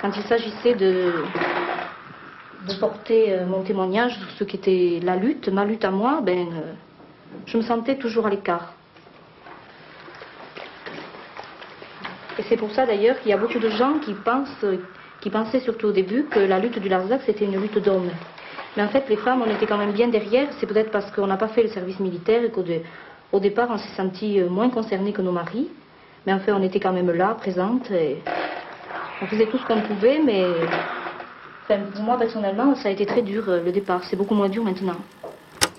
quand 0.00 0.12
il 0.16 0.22
s'agissait 0.24 0.74
de, 0.74 1.12
porter 2.80 3.32
euh, 3.32 3.46
mon 3.46 3.62
témoignage 3.62 4.18
sur 4.18 4.30
ce 4.38 4.44
qui 4.44 4.56
était 4.56 5.00
la 5.02 5.16
lutte, 5.16 5.48
ma 5.48 5.64
lutte 5.64 5.84
à 5.84 5.90
moi, 5.90 6.20
ben, 6.22 6.48
euh, 6.48 6.72
je 7.46 7.56
me 7.56 7.62
sentais 7.62 7.96
toujours 7.96 8.26
à 8.26 8.30
l'écart. 8.30 8.74
Et 12.38 12.42
c'est 12.48 12.56
pour 12.56 12.70
ça 12.72 12.84
d'ailleurs 12.84 13.18
qu'il 13.20 13.30
y 13.30 13.34
a 13.34 13.38
beaucoup 13.38 13.58
de 13.58 13.70
gens 13.70 13.98
qui 14.00 14.12
pensent, 14.12 14.64
qui 15.20 15.30
pensaient 15.30 15.60
surtout 15.60 15.86
au 15.86 15.92
début 15.92 16.24
que 16.24 16.38
la 16.38 16.58
lutte 16.58 16.78
du 16.78 16.88
Larzac 16.88 17.22
c'était 17.24 17.46
une 17.46 17.60
lutte 17.60 17.78
d'hommes. 17.78 18.10
Mais 18.76 18.82
en 18.82 18.88
fait, 18.88 19.08
les 19.08 19.16
femmes, 19.16 19.42
on 19.42 19.50
était 19.50 19.66
quand 19.66 19.78
même 19.78 19.92
bien 19.92 20.08
derrière. 20.08 20.48
C'est 20.60 20.66
peut-être 20.66 20.90
parce 20.90 21.10
qu'on 21.12 21.26
n'a 21.26 21.38
pas 21.38 21.48
fait 21.48 21.62
le 21.62 21.70
service 21.70 21.98
militaire 21.98 22.44
et 22.44 22.50
qu'au 22.50 23.40
départ, 23.40 23.68
on 23.70 23.78
s'est 23.78 23.96
senti 23.96 24.38
euh, 24.38 24.50
moins 24.50 24.68
concernés 24.68 25.14
que 25.14 25.22
nos 25.22 25.32
maris. 25.32 25.68
Mais 26.26 26.32
en 26.32 26.40
fait, 26.40 26.52
on 26.52 26.62
était 26.62 26.80
quand 26.80 26.92
même 26.92 27.10
là, 27.10 27.34
présentes. 27.34 27.90
Et 27.90 28.18
on 29.22 29.26
faisait 29.26 29.46
tout 29.46 29.58
ce 29.58 29.66
qu'on 29.66 29.80
pouvait, 29.82 30.20
mais 30.22 30.44
moi 32.00 32.18
personnellement, 32.18 32.74
ça 32.76 32.88
a 32.88 32.92
été 32.92 33.06
très 33.06 33.22
dur 33.22 33.48
euh, 33.48 33.62
le 33.62 33.72
départ. 33.72 34.02
C'est 34.04 34.16
beaucoup 34.16 34.34
moins 34.34 34.48
dur 34.48 34.64
maintenant. 34.64 34.96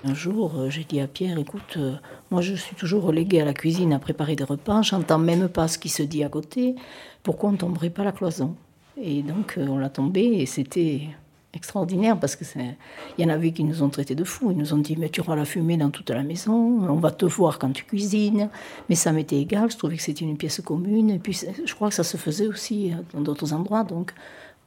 Un 0.04 0.14
jour, 0.14 0.54
euh, 0.56 0.70
j'ai 0.70 0.84
dit 0.84 1.00
à 1.00 1.06
Pierre, 1.06 1.38
écoute, 1.38 1.76
euh, 1.76 1.94
moi 2.30 2.40
je 2.40 2.54
suis 2.54 2.76
toujours 2.76 3.02
reléguée 3.02 3.40
à 3.40 3.44
la 3.44 3.54
cuisine 3.54 3.92
à 3.92 3.98
préparer 3.98 4.36
des 4.36 4.44
repas, 4.44 4.82
j'entends 4.82 5.18
même 5.18 5.48
pas 5.48 5.66
ce 5.66 5.78
qui 5.78 5.88
se 5.88 6.02
dit 6.02 6.22
à 6.22 6.28
côté, 6.28 6.76
pourquoi 7.22 7.50
on 7.50 7.52
ne 7.52 7.58
tomberait 7.58 7.90
pas 7.90 8.04
la 8.04 8.12
cloison? 8.12 8.54
Et 9.00 9.22
donc 9.22 9.58
on 9.58 9.78
l'a 9.78 9.88
tombé 9.88 10.20
et 10.22 10.46
c'était 10.46 11.02
extraordinaire 11.58 12.18
parce 12.18 12.36
que 12.36 12.44
il 13.18 13.22
y 13.22 13.26
en 13.26 13.28
avait 13.28 13.52
qui 13.52 13.64
nous 13.64 13.82
ont 13.82 13.90
traités 13.90 14.14
de 14.14 14.24
fous. 14.24 14.50
Ils 14.50 14.56
nous 14.56 14.72
ont 14.72 14.78
dit 14.78 14.96
mais 14.96 15.10
tu 15.10 15.20
auras 15.20 15.36
la 15.36 15.44
fumée 15.44 15.76
dans 15.76 15.90
toute 15.90 16.10
la 16.10 16.22
maison, 16.22 16.54
on 16.88 16.96
va 16.96 17.10
te 17.10 17.26
voir 17.26 17.58
quand 17.58 17.72
tu 17.72 17.84
cuisines. 17.84 18.48
Mais 18.88 18.94
ça 18.94 19.12
m'était 19.12 19.38
égal. 19.38 19.70
Je 19.70 19.76
trouvais 19.76 19.96
que 19.96 20.02
c'était 20.02 20.24
une 20.24 20.38
pièce 20.38 20.60
commune. 20.64 21.10
Et 21.10 21.18
puis 21.18 21.38
je 21.64 21.74
crois 21.74 21.88
que 21.90 21.94
ça 21.94 22.04
se 22.04 22.16
faisait 22.16 22.46
aussi 22.46 22.92
euh, 22.92 22.96
dans 23.12 23.20
d'autres 23.20 23.52
endroits. 23.52 23.84
Donc 23.84 24.14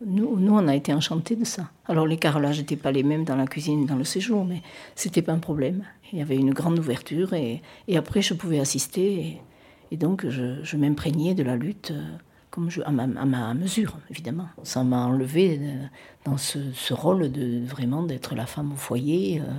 nous, 0.06 0.40
nous, 0.40 0.54
on 0.54 0.68
a 0.68 0.76
été 0.76 0.94
enchantés 0.94 1.36
de 1.36 1.46
ça. 1.46 1.70
Alors 1.88 2.08
les 2.08 2.18
carrelages 2.18 2.60
n'étaient 2.60 2.76
pas 2.76 2.92
les 2.92 3.04
mêmes 3.04 3.24
dans 3.24 3.36
la 3.36 3.48
cuisine, 3.48 3.86
dans 3.86 3.96
le 3.96 4.04
séjour, 4.04 4.46
mais 4.46 4.62
c'était 4.96 5.22
pas 5.22 5.34
un 5.34 5.40
problème. 5.40 5.84
Il 6.12 6.20
y 6.20 6.22
avait 6.22 6.36
une 6.36 6.54
grande 6.54 6.78
ouverture 6.80 7.34
et, 7.34 7.62
et 7.88 7.98
après 7.98 8.22
je 8.22 8.34
pouvais 8.34 8.60
assister 8.60 9.40
et, 9.92 9.98
donc 9.98 10.28
je, 10.28 10.64
je 10.64 10.78
m'imprégnais 10.78 11.34
de 11.34 11.44
la 11.44 11.56
lutte. 11.56 11.94
Euh, 12.52 12.58
comme 12.62 12.70
je, 12.70 12.82
à, 12.82 12.92
ma, 12.92 13.54
mesure, 13.54 13.98
évidemment. 14.10 14.48
Ça 14.64 14.84
m'a 14.84 15.06
enlevé 15.06 15.60
dans 16.26 16.38
ce, 16.38 16.60
ce, 16.74 16.94
rôle 16.94 17.32
de 17.32 17.66
vraiment 17.66 18.04
d'être 18.04 18.36
la 18.36 18.46
femme 18.46 18.74
au 18.74 18.76
foyer. 18.76 19.40
Euh. 19.40 19.52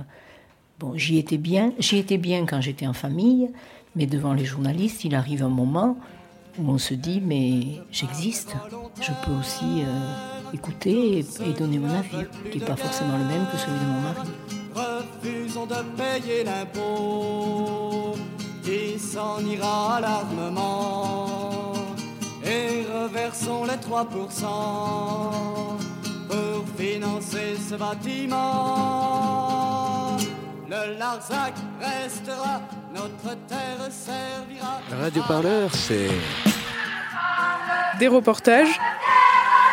Bon, 0.79 0.95
j'y 0.95 1.17
étais 1.17 1.37
bien, 1.37 1.73
j'y 1.79 1.97
étais 1.97 2.17
bien 2.17 2.45
quand 2.45 2.61
j'étais 2.61 2.87
en 2.87 2.93
famille, 2.93 3.49
mais 3.95 4.05
devant 4.05 4.33
les 4.33 4.45
journalistes, 4.45 5.03
il 5.05 5.15
arrive 5.15 5.43
un 5.43 5.49
moment 5.49 5.97
où 6.59 6.69
on 6.69 6.77
se 6.77 6.93
dit 6.93 7.21
mais 7.21 7.81
j'existe, 7.91 8.55
je 9.01 9.11
peux 9.25 9.31
aussi 9.39 9.83
euh, 9.83 10.53
écouter 10.53 11.19
et, 11.19 11.53
donner 11.57 11.79
mon 11.79 11.89
avis, 11.89 12.27
qui 12.51 12.59
n'est 12.59 12.65
pas 12.65 12.75
forcément 12.75 13.17
le 13.17 13.25
même 13.25 13.45
que 13.51 13.57
celui 13.57 13.79
de 13.79 13.85
mon 13.85 14.01
mari. 14.01 14.29
Refusons 14.75 15.65
de 15.67 15.81
payer 15.95 16.43
l'impôt 16.43 18.15
qui 18.63 18.99
s'en 18.99 19.39
ira 19.45 19.99
l'armement 20.01 21.32
reversons 23.03 23.65
les 23.65 23.73
3% 23.73 24.07
pour 26.29 26.65
financer 26.77 27.55
ce 27.69 27.75
bâtiment. 27.75 28.39
Le 30.69 30.97
Larzac 30.97 31.53
restera, 31.81 32.61
notre 32.93 33.35
terre 33.47 33.89
servira. 33.91 34.79
Radio 35.01 35.23
Parleur, 35.27 35.69
c'est. 35.73 36.09
Des 37.99 38.07
reportages 38.07 38.79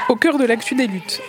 au 0.09 0.17
cœur 0.17 0.37
de 0.37 0.45
l'actu 0.45 0.75
des 0.75 0.89
luttes. 0.89 1.23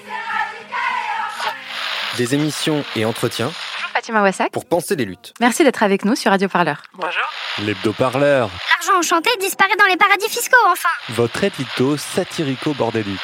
Des 2.18 2.34
émissions 2.36 2.84
et 2.96 3.06
entretiens. 3.06 3.52
Fatima 3.94 4.22
Wassak. 4.22 4.52
Pour 4.52 4.66
penser 4.66 4.96
les 4.96 5.06
luttes. 5.06 5.34
Merci 5.40 5.64
d'être 5.64 5.84
avec 5.84 6.04
nous 6.04 6.16
sur 6.16 6.32
Radio 6.32 6.50
Parleur. 6.50 6.82
Bonjour. 6.96 7.30
L'hebdo-parleur. 7.60 8.50
L'argent 8.82 8.98
enchanté 9.00 9.30
disparaît 9.40 9.76
dans 9.78 9.86
les 9.86 9.98
paradis 9.98 10.28
fiscaux, 10.28 10.56
enfin. 10.72 10.90
Votre 11.10 11.44
édito 11.44 11.98
satirico-bordélique. 11.98 13.20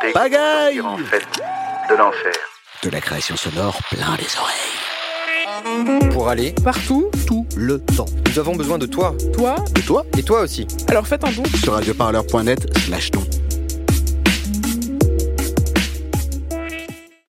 Inventé. 0.00 0.12
Bagaille 0.14 0.80
En 0.80 0.96
fait, 0.96 1.26
de 1.90 1.94
l'enfer. 1.94 2.32
De 2.82 2.88
la 2.88 3.00
création 3.00 3.36
sonore 3.36 3.78
plein 3.90 4.16
les 4.16 4.28
oreilles. 4.38 6.10
Pour 6.10 6.28
aller 6.28 6.54
partout, 6.64 7.10
tout 7.26 7.46
le 7.56 7.80
temps. 7.80 8.06
Nous 8.30 8.38
avons 8.38 8.56
besoin 8.56 8.78
de 8.78 8.86
toi. 8.86 9.14
Toi 9.34 9.56
Et 9.76 9.82
toi 9.82 10.06
Et 10.16 10.22
toi 10.22 10.40
aussi. 10.40 10.66
Alors 10.88 11.06
faites 11.06 11.24
un 11.24 11.32
don 11.32 11.44
sur 11.62 11.74
radioparleur.net 11.74 12.78
slash 12.78 13.10
don. 13.10 13.24